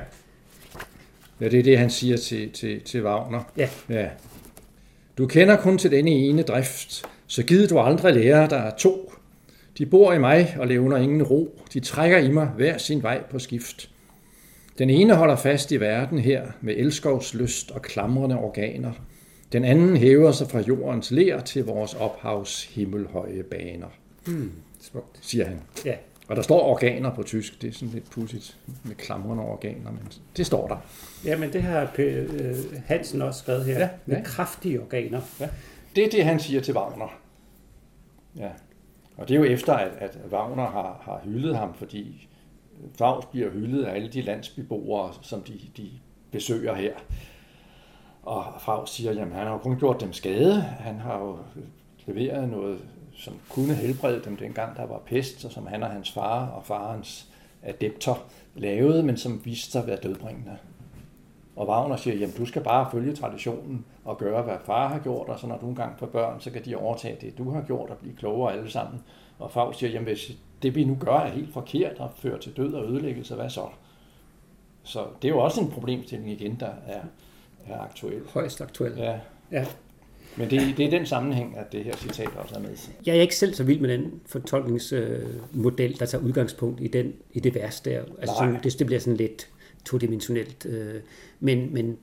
[1.41, 3.43] Ja, det er det, han siger til, til, til Wagner.
[3.57, 3.69] Ja.
[3.89, 4.09] ja.
[5.17, 9.13] Du kender kun til denne ene drift, så gider du aldrig lære, der er to.
[9.77, 11.61] De bor i mig og levner ingen ro.
[11.73, 13.89] De trækker i mig hver sin vej på skift.
[14.77, 18.91] Den ene holder fast i verden her med elskovslyst og klamrende organer.
[19.51, 23.87] Den anden hæver sig fra jordens ler til vores ophavs himmelhøje baner.
[24.27, 25.19] Hmm, smukt.
[25.21, 25.61] Siger han.
[25.85, 25.95] Ja.
[26.27, 30.11] Og der står organer på tysk, det er sådan lidt pudsigt med klamrende organer, men
[30.37, 30.77] det står der.
[31.25, 31.99] Ja, men det har P.
[31.99, 34.23] Øh, Hansen også skrevet her, ja, med ja.
[34.23, 35.21] kraftige organer.
[35.39, 35.49] Ja.
[35.95, 37.19] Det er det, han siger til Wagner.
[38.35, 38.49] Ja.
[39.17, 42.27] Og det er jo efter, at, at Wagner har, har hyldet ham, fordi
[42.97, 45.89] Faust bliver hyldet af alle de landsbyboere, som de, de
[46.31, 46.93] besøger her.
[48.23, 50.61] Og Faust siger, at han har jo kun gjort dem skade.
[50.61, 51.37] Han har jo
[52.05, 52.79] leveret noget
[53.17, 56.65] som kunne helbrede dem dengang, der var pest, og som han og hans far og
[56.65, 57.27] farens
[57.63, 58.15] adepter
[58.55, 60.57] lavede, men som viste sig at være dødbringende.
[61.55, 65.29] Og Wagner siger, jamen du skal bare følge traditionen og gøre, hvad far har gjort,
[65.29, 67.89] og så når du engang får børn, så kan de overtage det, du har gjort
[67.89, 69.01] og blive klogere alle sammen.
[69.39, 72.57] Og Faust siger, jamen hvis det vi nu gør er helt forkert og fører til
[72.57, 73.67] død og ødelæggelse, hvad så?
[74.83, 77.01] Så det er jo også en problemstilling igen, der er,
[77.67, 78.21] er aktuel.
[78.33, 78.93] Højst aktuel.
[78.97, 79.19] Ja.
[79.51, 79.65] ja.
[80.37, 82.69] Men det, det er den sammenhæng, at det her citat også er med.
[83.05, 87.39] Jeg er ikke selv så vild med den fortolkningsmodel, der tager udgangspunkt i, den, i
[87.39, 88.03] det værste der.
[88.19, 89.49] Altså, sådan, det, det bliver sådan lidt
[89.85, 90.65] todimensionelt.
[90.65, 91.01] Øh,
[91.39, 91.97] men, men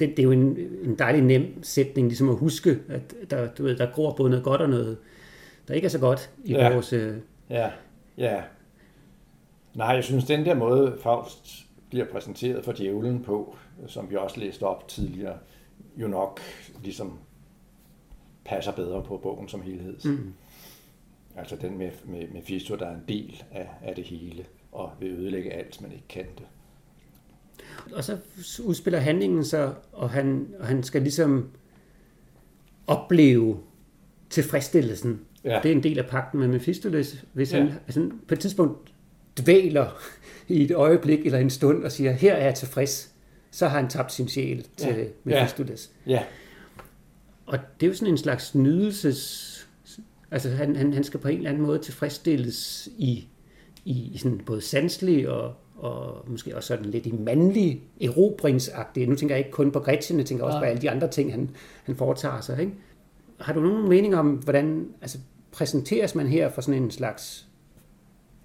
[0.00, 3.62] det, det er jo en, en dejlig nem sætning, ligesom at huske, at der, du
[3.62, 4.98] ved, der gror både noget godt og noget,
[5.68, 6.72] der ikke er så godt i ja.
[6.72, 6.92] vores...
[6.92, 7.14] Øh...
[7.50, 7.70] Ja,
[8.18, 8.42] ja.
[9.74, 14.40] Nej, jeg synes, den der måde Faust bliver præsenteret for djævlen på, som vi også
[14.40, 15.34] læste op tidligere,
[15.96, 16.40] jo nok
[16.82, 17.18] ligesom
[18.44, 19.96] passer bedre på bogen som helhed.
[20.04, 20.32] Mm.
[21.36, 24.90] Altså den med, med, med Fisto, der er en del af, af det hele, og
[25.00, 26.46] vil ødelægge alt, man ikke kan det.
[27.92, 28.18] Og så
[28.64, 31.50] udspiller handlingen sig, og han, og han skal ligesom
[32.86, 33.58] opleve
[34.30, 35.20] tilfredsstillelsen.
[35.44, 35.60] Ja.
[35.62, 37.24] Det er en del af pakten med Mephistoles.
[37.32, 37.58] Hvis ja.
[37.58, 38.92] han altså, på et tidspunkt
[39.40, 40.00] dvæler
[40.48, 43.14] i et øjeblik eller en stund og siger, her er jeg tilfreds,
[43.50, 45.04] så har han tabt sin sjæl til ja.
[45.24, 45.90] Mephistoles.
[46.06, 46.22] Ja.
[47.50, 49.46] Og det er jo sådan en slags nydelses...
[50.30, 53.28] Altså han, han, han skal på en eller anden måde tilfredsstilles i,
[53.84, 59.08] i, i sådan både sanselig og, og måske også sådan lidt i mandlig erobringsagtigt.
[59.08, 60.62] Nu tænker jeg ikke kun på Gretchen, jeg tænker også ja.
[60.62, 61.50] på alle de andre ting, han,
[61.84, 62.60] han foretager sig.
[62.60, 62.72] Ikke?
[63.40, 65.18] Har du nogen mening om, hvordan altså,
[65.52, 67.46] præsenteres man her for sådan en slags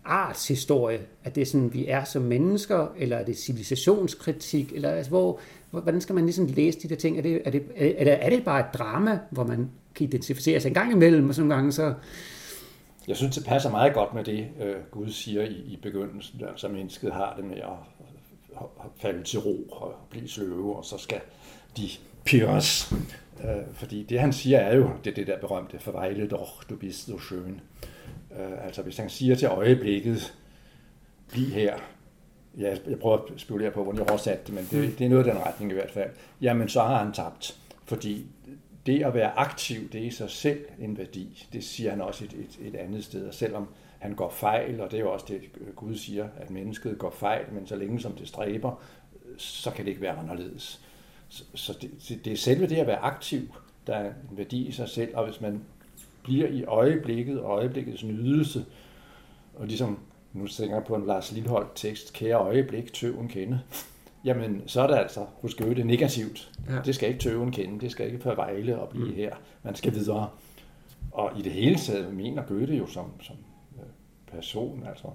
[0.05, 1.01] artshistorie?
[1.23, 4.71] At det er sådan, vi er som mennesker, eller er det civilisationskritik?
[4.75, 5.39] Eller altså, hvor,
[5.81, 7.17] hvordan skal man ligesom læse de der ting?
[7.17, 10.59] Er det, er det, er det, er det bare et drama, hvor man kan identificere
[10.59, 11.93] sig en gang imellem, og sådan gange så...
[13.07, 16.47] Jeg synes, det passer meget godt med det, øh, Gud siger i, i begyndelsen, der,
[16.55, 18.61] så mennesket har det med at
[18.95, 21.19] falde til ro og blive sløve, og så skal
[21.77, 21.89] de
[22.25, 22.93] pyrres.
[23.43, 27.05] Øh, fordi det, han siger, er jo det, det der berømte, forvejle doch, du bist
[27.05, 27.61] so schön.
[28.39, 30.33] Øh, altså hvis han siger til øjeblikket,
[31.31, 31.75] bliv her,
[32.59, 34.95] ja, jeg prøver at spekulere på, hvordan jeg oversatte det, men det, mm.
[34.95, 36.09] det er noget af den retning i hvert fald,
[36.41, 37.59] jamen så har han tabt.
[37.85, 38.25] Fordi
[38.85, 41.47] det at være aktiv, det er i sig selv en værdi.
[41.53, 43.27] Det siger han også et, et, et andet sted.
[43.27, 43.67] Og selvom
[43.99, 45.41] han går fejl, og det er jo også det,
[45.75, 48.81] Gud siger, at mennesket går fejl, men så længe som det stræber,
[49.37, 50.81] så kan det ikke være anderledes.
[51.29, 53.41] Så, så det, det er selve det at være aktiv,
[53.87, 55.61] der er en værdi i sig selv, og hvis man
[56.23, 58.65] bliver i øjeblikket, øjeblikkets nydelse,
[59.55, 59.99] og ligesom
[60.35, 63.59] nu tænker jeg på en Lars Lilleholdt tekst, kære øjeblik, tøven kende,
[64.25, 66.51] jamen så er det altså hos Goethe negativt.
[66.69, 66.79] Ja.
[66.85, 69.13] Det skal ikke tøven kende, det skal ikke forvejle og blive mm.
[69.13, 69.35] her.
[69.63, 70.29] Man skal videre.
[71.11, 73.35] Og i det hele taget mener Goethe jo som, som
[73.77, 73.85] øh,
[74.27, 75.07] person, altså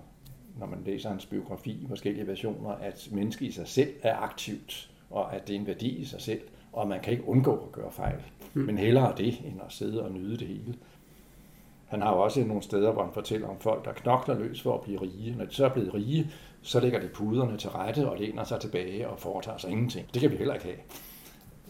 [0.58, 4.90] når man læser hans biografi i forskellige versioner, at mennesket i sig selv er aktivt,
[5.10, 6.40] og at det er en værdi i sig selv,
[6.72, 8.20] og man kan ikke undgå at gøre fejl.
[8.54, 8.62] Mm.
[8.62, 10.74] Men hellere det, end at sidde og nyde det hele.
[11.90, 14.74] Han har jo også nogle steder, hvor han fortæller om folk, der knokler løs for
[14.74, 15.34] at blive rige.
[15.38, 16.30] Når de så er blevet rige,
[16.62, 20.06] så lægger de puderne til rette og læner sig tilbage og foretager sig ingenting.
[20.14, 20.78] Det kan vi heller ikke have.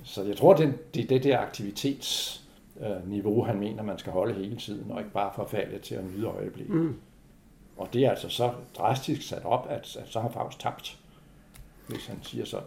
[0.02, 4.90] Så jeg tror, det, er det der aktivitetsniveau, han mener, man skal holde hele tiden,
[4.90, 6.74] og ikke bare forfalde til at nyde øjeblikket.
[6.74, 6.96] Mm.
[7.76, 10.98] Og det er altså så drastisk sat op, at, at så har Faust tabt,
[11.88, 12.66] hvis han siger sådan.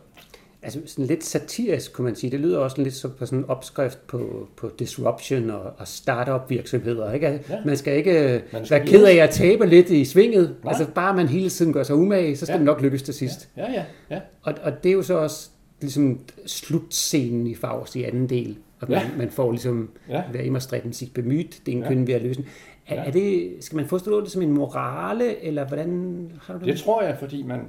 [0.63, 2.31] Altså sådan lidt satirisk, kunne man sige.
[2.31, 6.49] Det lyder også lidt som på sådan en opskrift på, på disruption og, og startup
[6.49, 7.13] virksomheder.
[7.13, 7.27] Ikke?
[7.27, 7.59] Altså, ja.
[7.65, 10.55] Man skal ikke man skal være ked af at tabe lidt i svinget.
[10.63, 10.71] Nej.
[10.71, 12.57] Altså bare man hele tiden gør sig umage, så skal ja.
[12.57, 13.49] det nok lykkes til sidst.
[13.57, 14.15] Ja, ja, ja.
[14.15, 14.19] ja.
[14.41, 15.49] Og, og det er jo så også
[15.81, 18.57] ligesom slutscenen i Faust i anden del.
[18.79, 19.01] Og ja.
[19.03, 20.23] man, man får ligesom, ja.
[20.31, 21.89] hvad immer stræben sig bemydt, det er en ja.
[21.89, 22.43] køn ved at løse
[22.87, 23.07] er, ja.
[23.07, 26.67] er det, skal man forstå det som en morale, eller hvordan har du det?
[26.67, 27.59] Det tror jeg, fordi man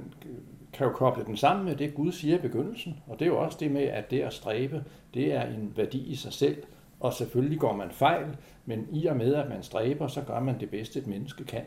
[0.75, 2.99] kan jo koble den sammen med det, Gud siger i begyndelsen.
[3.07, 4.83] Og det er jo også det med, at det at stræbe,
[5.13, 6.63] det er en værdi i sig selv.
[6.99, 8.25] Og selvfølgelig går man fejl,
[8.65, 11.61] men i og med, at man stræber, så gør man det bedste, et menneske kan.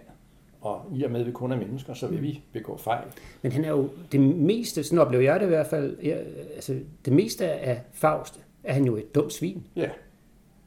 [0.61, 3.05] Og i og med, at vi kun er mennesker, så vil vi begå fejl.
[3.43, 6.17] Men han er jo det meste, sådan oplever jeg det i hvert fald, ja,
[6.55, 9.67] altså det meste af Faust, er han jo et dumt svin.
[9.77, 9.91] Ja,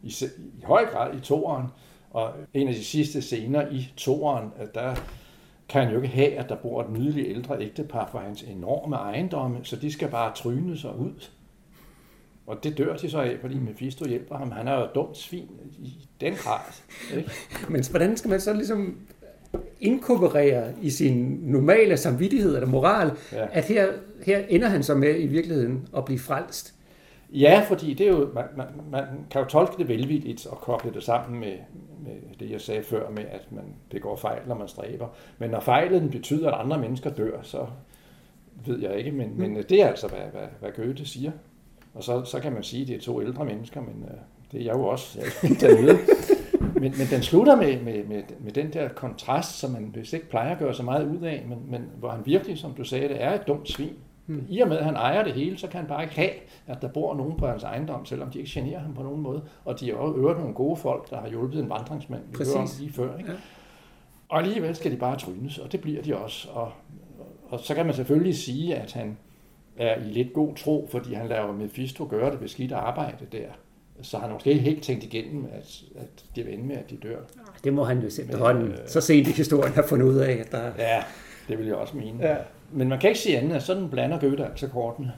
[0.03, 0.13] i,
[0.59, 1.67] i høj grad i toeren.
[2.09, 4.95] Og en af de sidste scener i toeren, der
[5.71, 8.95] kan han jo ikke have, at der bor et nydeligt ældre ægtepar for hans enorme
[8.95, 11.29] ejendomme, så de skal bare tryne sig ud.
[12.47, 14.51] Og det dør de så af, fordi Mephisto hjælper ham.
[14.51, 16.59] Han er jo dumt svin i den grad.
[17.17, 17.31] Ikke?
[17.73, 18.97] Men hvordan skal man så ligesom
[19.79, 23.47] inkorporere i sin normale samvittighed eller moral, ja.
[23.51, 23.87] at her,
[24.25, 26.73] her ender han så med i virkeligheden at blive frelst?
[27.31, 30.93] Ja, fordi det er jo, man, man, man kan jo tolke det velvilligt og koble
[30.93, 31.53] det sammen med,
[32.03, 35.07] med det, jeg sagde før med, at man begår fejl, når man stræber.
[35.37, 37.67] Men når fejlen betyder, at andre mennesker dør, så
[38.65, 39.11] ved jeg ikke.
[39.11, 39.39] Men, mm.
[39.39, 41.31] men det er altså, hvad, hvad, hvad Goethe siger.
[41.93, 44.17] Og så, så kan man sige, at det er to ældre mennesker, men uh,
[44.51, 45.19] det er jeg jo også
[45.59, 45.97] derude.
[46.81, 50.29] men, men den slutter med, med, med, med den der kontrast, som man vist ikke
[50.29, 53.09] plejer at gøre så meget ud af, men, men hvor han virkelig, som du sagde,
[53.09, 53.95] det er et dumt svin.
[54.31, 54.45] Mm.
[54.49, 56.31] I og med, at han ejer det hele, så kan han bare ikke have,
[56.67, 59.41] at der bor nogen på hans ejendom, selvom de ikke generer ham på nogen måde.
[59.65, 62.55] Og de er jo øvrigt nogle gode folk, der har hjulpet en vandringsmand, vi Præcis.
[62.55, 63.17] om lige før.
[63.17, 63.31] Ikke?
[63.31, 63.37] Ja.
[64.29, 66.49] Og alligevel skal de bare trynes, og det bliver de også.
[66.53, 66.71] Og,
[67.49, 69.17] og så kan man selvfølgelig sige, at han
[69.77, 73.47] er i lidt god tro, fordi han laver Mephisto gøre det beskidt arbejde der.
[74.01, 76.97] Så har han måske ikke tænkt igennem, at, at det vil ende med, at de
[76.97, 77.19] dør.
[77.63, 80.31] Det må han jo simpelthen øh, så sent i historien have fundet ud af.
[80.31, 80.71] At der...
[80.77, 81.03] Ja,
[81.47, 82.27] det vil jeg også mene.
[82.27, 82.35] Ja
[82.73, 85.11] men man kan ikke sige andet, at sådan blander Goethe altså kortene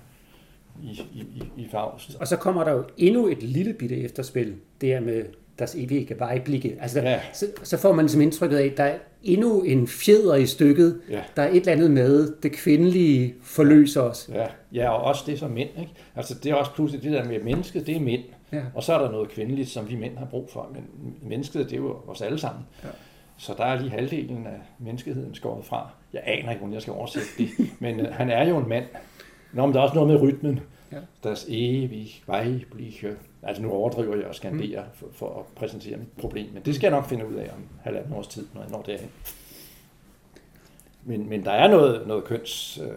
[0.84, 2.16] i, i, i Faust.
[2.20, 5.24] Og så kommer der jo endnu et lille bitte efterspil, det er med
[5.60, 6.78] deres evige vejblikke.
[6.82, 7.20] Altså, der, ja.
[7.34, 11.02] så, så får man som indtrykket af, at der er endnu en fjeder i stykket.
[11.10, 11.22] Ja.
[11.36, 14.30] Der er et eller andet med, det kvindelige forløser os.
[14.34, 15.70] Ja, ja og også det som mænd.
[15.80, 15.92] Ikke?
[16.16, 18.24] Altså, det er også pludselig det der med, at mennesket, det er mænd.
[18.52, 18.62] Ja.
[18.76, 20.72] Og så er der noget kvindeligt, som vi mænd har brug for.
[20.74, 22.64] Men mennesket, det er jo os alle sammen.
[22.84, 22.90] Ja.
[23.44, 25.90] Så der er lige halvdelen af menneskeheden skåret fra.
[26.14, 28.86] Jeg aner ikke, hvordan jeg skal oversætte det, men øh, han er jo en mand.
[29.54, 30.60] Nå, men der er også noget med rytmen.
[30.92, 30.98] Ja.
[31.24, 33.18] Das ewig weibliche.
[33.42, 34.90] Altså nu overdriver jeg og skanderer mm.
[34.94, 37.68] for, for at præsentere mit problem, men det skal jeg nok finde ud af om
[37.82, 39.10] halvanden års tid, når jeg når derhen.
[41.04, 42.90] Men, men der er noget, noget køns øh,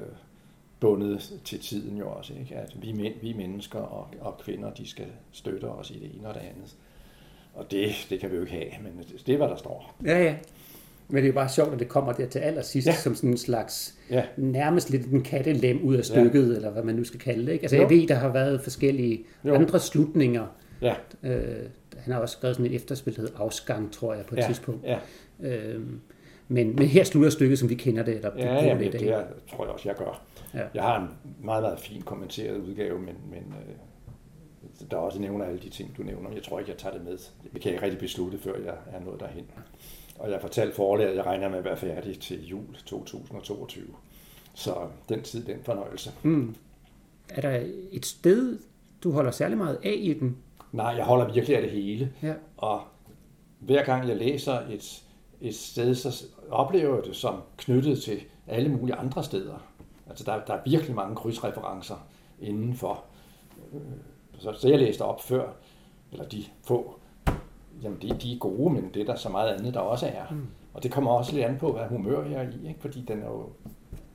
[0.80, 2.32] bundet til tiden jo også.
[2.40, 2.56] Ikke?
[2.56, 6.28] At vi, mænd, vi mennesker og, og kvinder, de skal støtte os i det ene
[6.28, 6.76] og det andet.
[7.56, 9.94] Og det, det kan vi jo ikke have, men det, det er, hvad der står.
[10.04, 10.34] Ja, ja.
[11.08, 12.94] Men det er jo bare sjovt, at det kommer der til allersidst ja.
[12.94, 14.24] som sådan en slags, ja.
[14.36, 16.54] nærmest lidt en kattelem ud af stykket, ja.
[16.56, 17.52] eller hvad man nu skal kalde det.
[17.52, 17.62] Ikke?
[17.62, 17.82] Altså jo.
[17.82, 19.54] jeg ved, der har været forskellige jo.
[19.54, 20.46] andre slutninger.
[20.82, 20.94] Ja.
[21.22, 21.66] Øh,
[21.96, 24.46] han har også skrevet sådan et efterspil, der hedder Afsgang, tror jeg, på et ja.
[24.46, 24.84] tidspunkt.
[24.84, 24.98] Ja.
[25.40, 25.80] Øh,
[26.48, 28.14] men, men her slutter stykket, som vi kender det.
[28.14, 30.22] Eller ja, ja lidt det, det tror jeg også, jeg gør.
[30.54, 30.62] Ja.
[30.74, 31.08] Jeg har en
[31.44, 33.74] meget, meget fin kommenteret udgave, men, men øh,
[34.90, 36.30] der også nævner alle de ting, du nævner.
[36.30, 37.18] Jeg tror ikke, jeg tager det med.
[37.52, 39.44] Det kan ikke rigtig beslutte, før jeg er nået derhen.
[40.18, 43.86] Og jeg fortalte forlaget, at jeg regner med at være færdig til jul 2022.
[44.54, 44.74] Så
[45.08, 46.10] den tid, den fornøjelse.
[46.22, 46.56] Mm.
[47.28, 48.58] Er der et sted,
[49.02, 50.36] du holder særlig meget af i den?
[50.72, 52.12] Nej, jeg holder virkelig af det hele.
[52.22, 52.34] Ja.
[52.56, 52.82] Og
[53.58, 55.02] hver gang jeg læser et,
[55.40, 59.66] et sted, så oplever jeg det som knyttet til alle mulige andre steder.
[60.08, 62.06] Altså der, der er virkelig mange krydsreferencer
[62.40, 63.04] inden for
[63.72, 63.80] øh,
[64.38, 65.48] så, så jeg læste op før,
[66.12, 66.98] eller de få,
[67.82, 70.24] jamen de, de er gode, men det er der så meget andet, der også er.
[70.30, 70.46] Mm.
[70.74, 72.80] Og det kommer også lidt an på, hvad humør jeg er i, ikke?
[72.80, 73.48] fordi den er jo,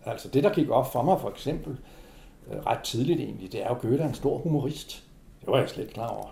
[0.05, 1.77] altså det der gik op for mig for eksempel,
[2.51, 5.03] øh, ret tidligt egentlig, det er jo Goethe er en stor humorist.
[5.39, 6.27] Det var jeg slet ikke klar over.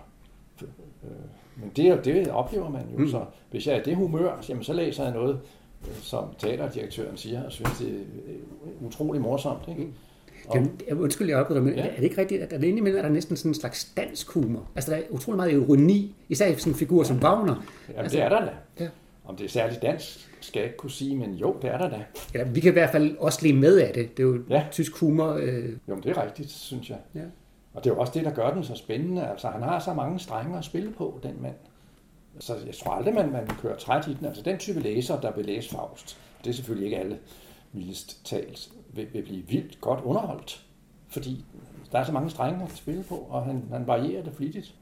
[0.62, 1.10] Øh,
[1.56, 3.08] men det, det oplever man jo, mm.
[3.08, 5.40] så hvis jeg er i det humør, jamen, så læser jeg noget,
[5.88, 9.68] øh, som teaterdirektøren siger, og synes, det er utrolig morsomt.
[9.68, 9.84] Ikke?
[9.84, 9.94] Mm.
[10.52, 11.86] Kan, undskyld, jeg opryder, men ja.
[11.86, 14.68] er det ikke rigtigt, at der indimellem er der næsten sådan en slags dansk humor?
[14.74, 17.64] Altså, der er utrolig meget ironi, især i sådan en figur som Wagner.
[17.88, 18.50] Jamen, altså, det er der da.
[18.80, 18.88] Ja.
[19.24, 21.88] Om det er særligt dansk, skal jeg ikke kunne sige, men jo, det er der
[21.88, 22.04] da.
[22.34, 24.16] Ja, vi kan i hvert fald også lide med af det.
[24.16, 24.66] Det er jo ja.
[24.70, 25.32] tysk humor.
[25.32, 25.68] Øh...
[25.88, 26.98] Jo, men det er rigtigt, synes jeg.
[27.14, 27.20] Ja.
[27.74, 29.26] Og det er jo også det, der gør den så spændende.
[29.26, 31.54] Altså, han har så mange strenge at spille på, den mand.
[32.38, 34.26] Så jeg tror aldrig, man, man kører træt i den.
[34.26, 37.18] Altså, den type læser, der vil læse Faust, det er selvfølgelig ikke alle,
[37.72, 40.66] mildest talt, vil, vil blive vildt godt underholdt,
[41.08, 41.44] fordi
[41.92, 44.74] der er så mange strenge at spille på, og han, han varierer det flittigt.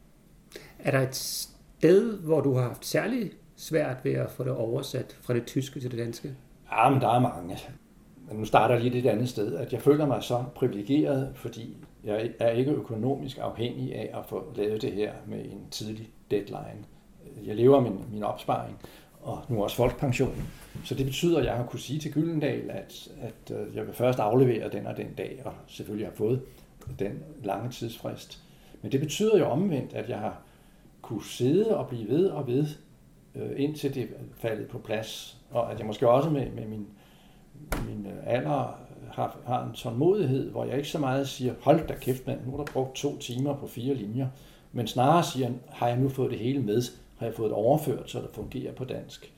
[0.79, 5.17] Er der et sted, hvor du har haft særlig svært ved at få det oversat
[5.21, 6.35] fra det tyske til det danske?
[6.73, 7.59] Ja, men der er mange.
[8.29, 11.77] Men nu starter jeg lige et andet sted, at jeg føler mig så privilegeret, fordi
[12.05, 16.85] jeg er ikke økonomisk afhængig af at få lavet det her med en tidlig deadline.
[17.45, 18.77] Jeg lever min, min opsparing,
[19.21, 20.49] og nu også folkepension.
[20.85, 23.95] Så det betyder, at jeg har kunne sige til Gyldendal, at, at øh, jeg vil
[23.95, 26.43] først aflevere den og den dag, og selvfølgelig har fået
[26.99, 28.43] den lange tidsfrist.
[28.83, 30.43] Men det betyder jo omvendt, at jeg har
[31.03, 32.67] kunne sidde og blive ved og ved,
[33.35, 35.37] øh, indtil det faldet på plads.
[35.51, 36.87] Og at jeg måske også med, med min,
[37.89, 38.81] min øh, alder
[39.13, 42.51] har, har en tålmodighed, hvor jeg ikke så meget siger, hold da kæft mand, nu
[42.51, 44.29] har du brugt to timer på fire linjer,
[44.73, 46.83] men snarere siger, har jeg nu fået det hele med,
[47.19, 49.33] har jeg fået det overført, så det fungerer på dansk.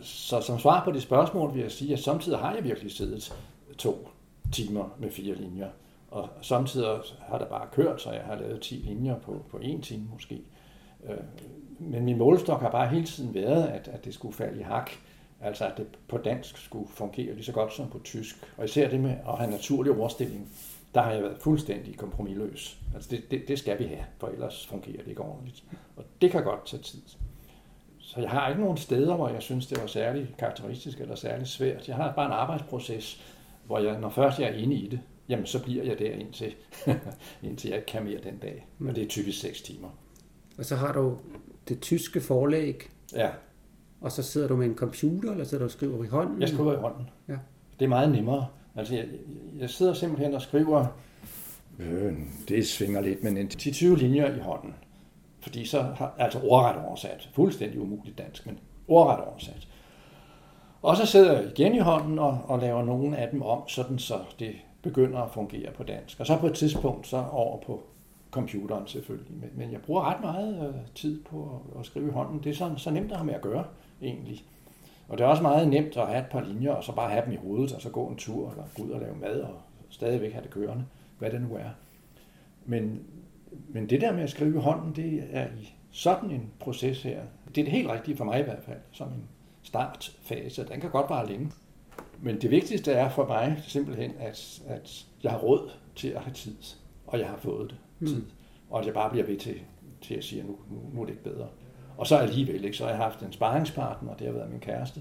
[0.00, 3.34] Så som svar på det spørgsmål vil jeg sige, at samtidig har jeg virkelig siddet
[3.78, 4.08] to
[4.52, 5.68] timer med fire linjer,
[6.10, 9.82] og samtidig har det bare kørt, så jeg har lavet 10 linjer på, på en
[9.82, 10.40] time måske.
[11.08, 11.16] Øh,
[11.78, 14.90] men min målestok har bare hele tiden været, at, at det skulle falde i hak.
[15.40, 18.36] Altså at det på dansk skulle fungere lige så godt som på tysk.
[18.56, 20.52] Og især det med at have naturlig ordstilling,
[20.94, 22.78] der har jeg været fuldstændig kompromilløs.
[22.94, 25.64] Altså det, det, det skal vi have, for ellers fungerer det ikke ordentligt.
[25.96, 27.02] Og det kan godt tage tid.
[28.08, 31.46] Så jeg har ikke nogen steder, hvor jeg synes, det var særlig karakteristisk eller særlig
[31.46, 31.88] svært.
[31.88, 33.22] Jeg har bare en arbejdsproces,
[33.66, 36.54] hvor jeg, når først jeg er inde i det, jamen så bliver jeg der indtil,
[37.42, 38.66] indtil jeg ikke kan mere den dag.
[38.88, 39.88] Og det er typisk 6 timer.
[40.58, 41.18] Og så har du
[41.68, 42.82] det tyske forlæg.
[43.16, 43.30] Ja.
[44.00, 46.40] Og så sidder du med en computer, eller sidder du og skriver i hånden?
[46.40, 47.10] Jeg skriver i hånden.
[47.28, 47.36] Ja.
[47.78, 48.46] Det er meget nemmere.
[48.76, 49.06] Altså, jeg,
[49.58, 50.86] jeg sidder simpelthen og skriver,
[51.78, 52.12] øh,
[52.48, 54.74] det svinger lidt, men en 10-20 linjer i hånden.
[55.40, 59.68] Fordi så har, altså ordret oversat, fuldstændig umuligt dansk, men ordret oversat.
[60.82, 63.98] Og så sidder jeg igen i hånden og, og laver nogle af dem om, sådan
[63.98, 66.20] så det begynder at fungere på dansk.
[66.20, 67.82] Og så på et tidspunkt så over på
[68.30, 69.36] computeren selvfølgelig.
[69.40, 72.40] Men, men jeg bruger ret meget øh, tid på at, at skrive i hånden.
[72.44, 73.64] Det er så, så nemt at have med at gøre,
[74.02, 74.44] egentlig.
[75.08, 77.24] Og det er også meget nemt at have et par linjer, og så bare have
[77.24, 79.54] dem i hovedet, og så gå en tur, eller gå ud og lave mad, og
[79.90, 80.84] stadigvæk have det kørende,
[81.18, 81.70] hvad det nu er.
[82.64, 83.02] Men,
[83.68, 87.20] men det der med at skrive i hånden, det er i sådan en proces her.
[87.48, 89.24] Det er det helt rigtige for mig i hvert fald, som en
[89.62, 90.68] startfase.
[90.68, 91.50] Den kan godt vare længe.
[92.20, 96.34] Men det vigtigste er for mig simpelthen, at, at jeg har råd til at have
[96.34, 96.56] tid,
[97.06, 98.16] og jeg har fået det tid.
[98.16, 98.30] Mm.
[98.70, 99.60] Og at jeg bare bliver ved til,
[100.00, 101.48] til at sige, at nu, nu, nu er det ikke bedre.
[101.96, 102.76] Og så alligevel, ikke?
[102.76, 105.00] så har jeg haft en sparringspartner, og det har været min kæreste.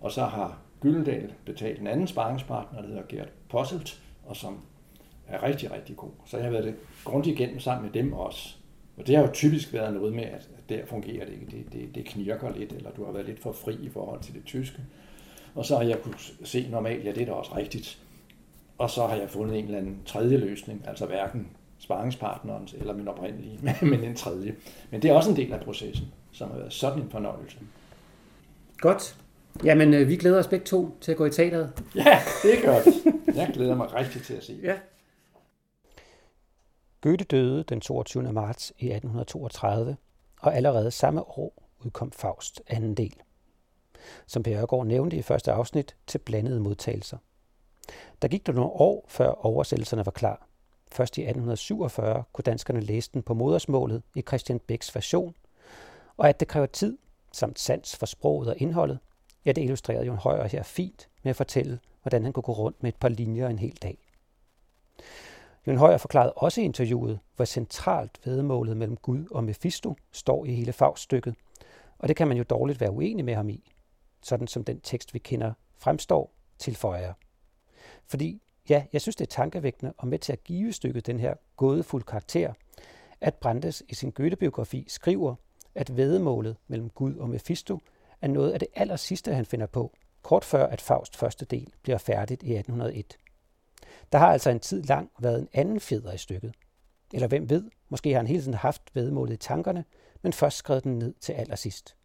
[0.00, 4.58] Og så har Gyldendal betalt en anden sparringspartner, der hedder Gert Posselt, og som
[5.32, 6.10] er rigtig, rigtig god.
[6.26, 8.54] Så jeg har været det grundigt igennem sammen med dem også.
[8.96, 11.46] Og det har jo typisk været noget med, at der fungerer det ikke.
[11.46, 14.34] Det, det, det knirker lidt, eller du har været lidt for fri i forhold til
[14.34, 14.78] det tyske.
[15.54, 16.14] Og så har jeg kunne
[16.44, 17.98] se normalt, ja, det er da også rigtigt.
[18.78, 23.08] Og så har jeg fundet en eller anden tredje løsning, altså hverken sparringspartneren eller min
[23.08, 23.58] oprindelige,
[23.90, 24.54] men en tredje.
[24.90, 27.56] Men det er også en del af processen, som har været sådan en fornøjelse.
[28.78, 29.16] Godt.
[29.64, 31.72] Jamen, øh, vi glæder os begge to til at gå i teateret.
[31.94, 32.86] Ja, det er godt.
[33.36, 34.74] Jeg glæder mig rigtig til at se Ja.
[37.02, 38.32] Goethe døde den 22.
[38.32, 39.96] marts i 1832,
[40.40, 43.14] og allerede samme år udkom Faust anden del.
[44.26, 47.18] Som Per Ørgaard nævnte i første afsnit, til blandede modtagelser.
[48.22, 50.48] Der gik der nogle år, før oversættelserne var klar.
[50.92, 55.34] Først i 1847 kunne danskerne læse den på modersmålet i Christian Bæks version,
[56.16, 56.98] og at det kræver tid,
[57.32, 58.98] samt sans for sproget og indholdet,
[59.44, 62.82] ja, det illustrerede Jon Højer her fint med at fortælle, hvordan han kunne gå rundt
[62.82, 63.98] med et par linjer en hel dag.
[65.66, 70.54] Jørgen Højer forklarede også i interviewet, hvor centralt vedmålet mellem Gud og Mephisto står i
[70.54, 71.34] hele Faust-stykket,
[71.98, 73.72] og det kan man jo dårligt være uenig med ham i,
[74.22, 77.12] sådan som den tekst, vi kender, fremstår, tilføjer.
[78.06, 81.34] Fordi, ja, jeg synes, det er tankevækkende og med til at give stykket den her
[81.56, 82.52] gådefuld karakter,
[83.20, 85.34] at Brandes i sin Goethe-biografi skriver,
[85.74, 87.78] at vedemålet mellem Gud og Mephisto
[88.20, 91.72] er noget af det aller sidste, han finder på, kort før at Faust første del
[91.82, 93.16] bliver færdigt i 1801.
[94.12, 96.54] Der har altså en tid lang været en anden fjeder i stykket.
[97.12, 99.84] Eller hvem ved, måske har han hele tiden haft vedmålet i tankerne,
[100.22, 101.96] men først skrevet den ned til allersidst.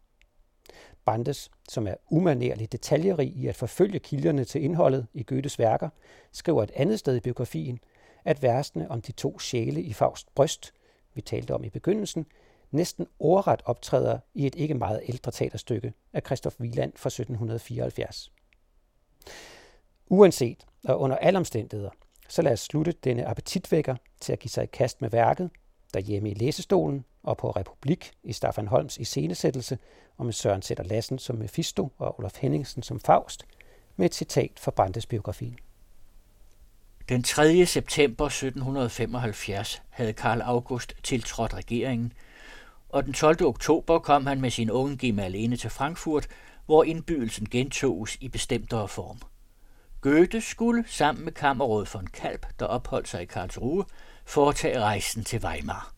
[1.06, 5.90] Brandes, som er umanerlig detaljerig i at forfølge kilderne til indholdet i Goethes værker,
[6.32, 7.80] skriver et andet sted i biografien,
[8.26, 10.74] at versene om de to sjæle i Faust bryst,
[11.14, 12.26] vi talte om i begyndelsen,
[12.72, 18.32] næsten ordret optræder i et ikke meget ældre teaterstykke af Christoph Wieland fra 1774.
[20.10, 21.90] Uanset og under alle omstændigheder,
[22.30, 25.50] så lad os slutte denne appetitvækker til at give sig i kast med værket,
[25.94, 29.78] derhjemme i læsestolen og på Republik i Staffan Holms iscenesættelse
[30.18, 33.46] og med Søren Sætter Lassen som Mephisto og Olaf Henningsen som Faust,
[33.96, 35.58] med et citat fra Brandes biografien.
[37.10, 37.66] Den 3.
[37.66, 42.14] september 1775 havde Karl August tiltrådt regeringen,
[42.90, 43.46] og den 12.
[43.46, 46.28] oktober kom han med sin unge gemalene til Frankfurt,
[46.66, 49.20] hvor indbydelsen gentoges i bestemtere form.
[50.08, 53.86] Goethe skulle sammen med kammerråd von Kalb, der opholdt sig i Karlsruhe,
[54.26, 55.94] foretage rejsen til Weimar.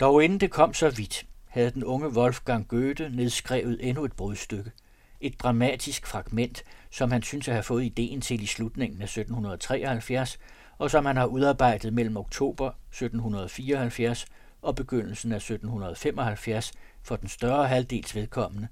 [0.00, 4.72] Dog inden det kom så vidt, havde den unge Wolfgang Goethe nedskrevet endnu et brudstykke.
[5.20, 10.38] Et dramatisk fragment, som han synes at have fået ideen til i slutningen af 1773,
[10.78, 14.26] og som han har udarbejdet mellem oktober 1774
[14.62, 16.72] og begyndelsen af 1775
[17.02, 18.68] for den større halvdels vedkommende,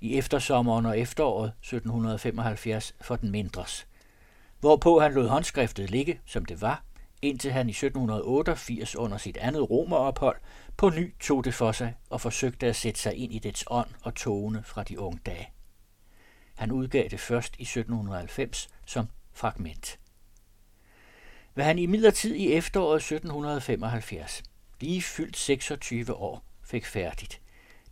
[0.00, 3.86] i eftersommeren og efteråret 1775 for den mindres.
[4.60, 6.84] Hvorpå han lod håndskriftet ligge, som det var,
[7.22, 10.36] indtil han i 1788 under sit andet romerophold
[10.76, 13.88] på ny tog det for sig og forsøgte at sætte sig ind i dets ånd
[14.02, 15.48] og tone fra de unge dage.
[16.54, 19.98] Han udgav det først i 1790 som fragment.
[21.54, 24.42] Hvad han i midlertid i efteråret 1775,
[24.80, 27.40] lige fyldt 26 år, fik færdigt,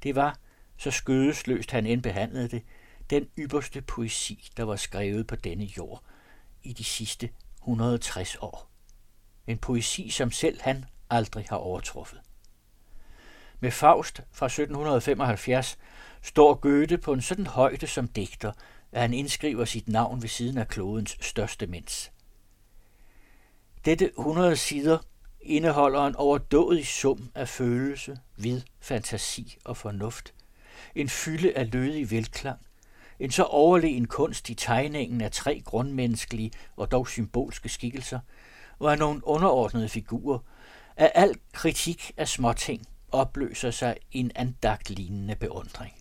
[0.03, 0.39] det var,
[0.83, 2.63] så skødesløst han end behandlede det,
[3.11, 6.03] den ypperste poesi, der var skrevet på denne jord
[6.63, 7.31] i de sidste
[7.63, 8.71] 160 år.
[9.47, 12.21] En poesi, som selv han aldrig har overtruffet.
[13.61, 15.79] Med Faust fra 1775
[16.23, 18.53] står Goethe på en sådan højde som digter,
[18.93, 22.13] at han indskriver sit navn ved siden af klodens største mens.
[23.85, 24.99] Dette 100 sider
[25.41, 30.35] indeholder en overdådig sum af følelse, vid, fantasi og fornuft.
[30.95, 32.59] En fylde af lødig velklang.
[33.19, 38.21] En så overlegen kunst i tegningen af tre grundmenneskelige og dog symbolske skikkelser,
[38.79, 40.39] og af nogle underordnede figurer,
[40.97, 45.95] at al kritik af småting opløser sig i en andagt lignende beundring.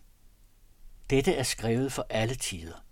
[1.10, 2.84] Dette er skrevet for alle tider.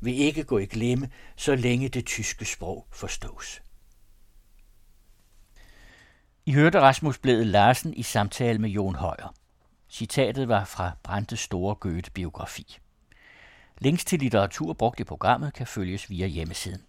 [0.00, 3.62] Vil ikke gå i glemme, så længe det tyske sprog forstås.
[6.46, 9.34] I hørte Rasmus Blæde Larsen i samtale med Jon Højer.
[9.94, 12.78] Citatet var fra Brandes store Goethe-biografi.
[13.78, 16.82] Links til litteratur brugt i programmet kan følges via hjemmesiden.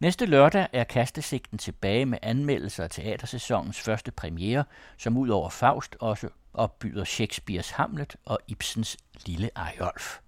[0.00, 4.64] Næste lørdag er Kastesigten tilbage med anmeldelser af teatersæsonens første premiere,
[4.96, 8.96] som ud over Faust også opbyder Shakespeares Hamlet og Ibsens
[9.26, 10.18] Lille Ejolf.